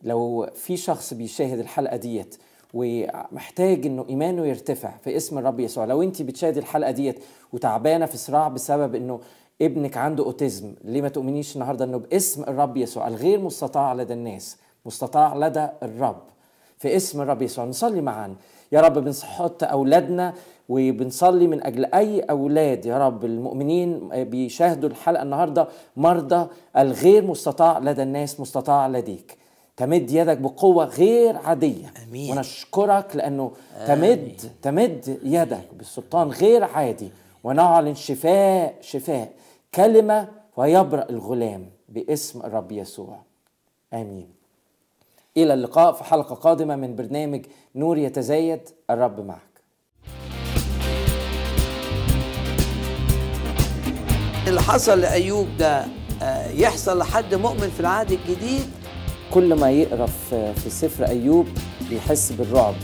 لو 0.03 0.51
في 0.55 0.77
شخص 0.77 1.15
بيشاهد 1.15 1.59
الحلقة 1.59 1.97
ديت 1.97 2.37
ومحتاج 2.75 3.87
إنه 3.87 4.07
إيمانه 4.09 4.47
يرتفع 4.47 4.97
في 4.97 5.17
اسم 5.17 5.39
الرب 5.39 5.61
يسوع 5.61 5.85
لو 5.85 6.03
انت 6.03 6.23
بتشاهد 6.23 6.57
الحلقة 6.57 6.91
ديت 6.91 7.19
وتعبانة 7.53 8.07
في 8.07 8.17
صراع 8.17 8.49
بسبب 8.49 8.95
إنه 8.95 9.21
ابنك 9.63 9.97
عنده 9.97 10.25
أوتيزم 10.25 10.75
ليه 10.85 11.03
ما 11.03 11.09
تؤمنيش 11.09 11.55
النهارده 11.55 11.85
إنه 11.85 11.99
باسم 11.99 12.43
الرب 12.43 12.77
يسوع 12.77 13.09
الغير 13.09 13.41
مستطاع 13.41 13.95
لدى 13.95 14.13
الناس 14.13 14.57
مستطاع 14.87 15.37
لدى 15.37 15.69
الرب 15.83 16.23
في 16.79 16.97
اسم 16.97 17.21
الرب 17.21 17.43
يسوع. 17.43 17.65
نصلي 17.65 18.01
معا. 18.01 18.35
يا 18.73 18.81
رب 18.81 18.99
بنحط 18.99 19.65
أولادنا 19.65 20.35
وبنصلي 20.69 21.47
من 21.47 21.67
أجل 21.67 21.85
أي 21.85 22.21
أولاد 22.21 22.87
يا 22.87 23.07
رب 23.07 23.25
المؤمنين 23.25 24.09
بيشاهدوا 24.25 24.89
الحلقة 24.89 25.23
النهارده 25.23 25.69
مرضى 25.97 26.47
الغير 26.77 27.25
مستطاع 27.25 27.79
لدى 27.79 28.03
الناس 28.03 28.41
مستطاع 28.41 28.89
لديك. 28.89 29.37
تمد 29.77 30.11
يدك 30.11 30.39
بقوة 30.39 30.85
غير 30.85 31.37
عادية. 31.37 31.93
آمين. 32.09 32.37
ونشكرك 32.37 33.17
لأنه 33.17 33.53
تمد 33.87 34.41
تمد 34.63 35.19
يدك 35.23 35.69
بسلطان 35.81 36.29
غير 36.29 36.65
عادي. 36.65 37.11
ونعلن 37.47 37.95
شفاء 37.95 38.75
شفاء 38.81 39.33
كلمة 39.75 40.29
ويبرأ 40.57 41.07
الغلام 41.11 41.71
باسم 41.89 42.41
الرب 42.41 42.73
يسوع. 42.73 43.19
آمين. 43.93 44.29
إلى 45.37 45.55
اللقاء 45.55 45.93
في 45.93 46.05
حلقة 46.05 46.35
قادمة 46.35 46.77
من 46.77 46.97
برنامج 46.97 47.47
نور 47.75 47.99
يتزايد 47.99 48.61
الرب 48.91 49.27
معك. 49.27 49.41
اللي 54.49 54.61
حصل 54.61 55.01
لأيوب 55.01 55.47
ده 55.59 55.85
آه، 56.23 56.51
يحصل 56.51 56.99
لحد 56.99 57.35
مؤمن 57.35 57.71
في 57.71 57.81
العهد 57.81 58.13
الجديد؟ 58.13 58.71
كل 59.35 59.55
ما 59.55 59.71
يقرأ 59.71 60.07
في 60.07 60.55
في 60.55 60.71
سفر 60.71 61.07
أيوب 61.07 61.47
بيحس 61.91 62.33
بالرعب. 62.33 62.75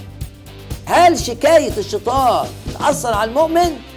هل 0.86 1.18
شكاية 1.18 1.78
الشيطان 1.78 2.46
تاثر 2.78 3.14
على 3.14 3.30
المؤمن؟ 3.30 3.91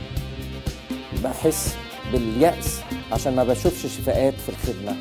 بحس 1.25 1.75
باليأس 2.11 2.79
عشان 3.11 3.35
ما 3.35 3.43
بشوفش 3.43 3.81
شفاءات 3.85 4.33
في 4.33 4.49
الخدمة. 4.49 4.95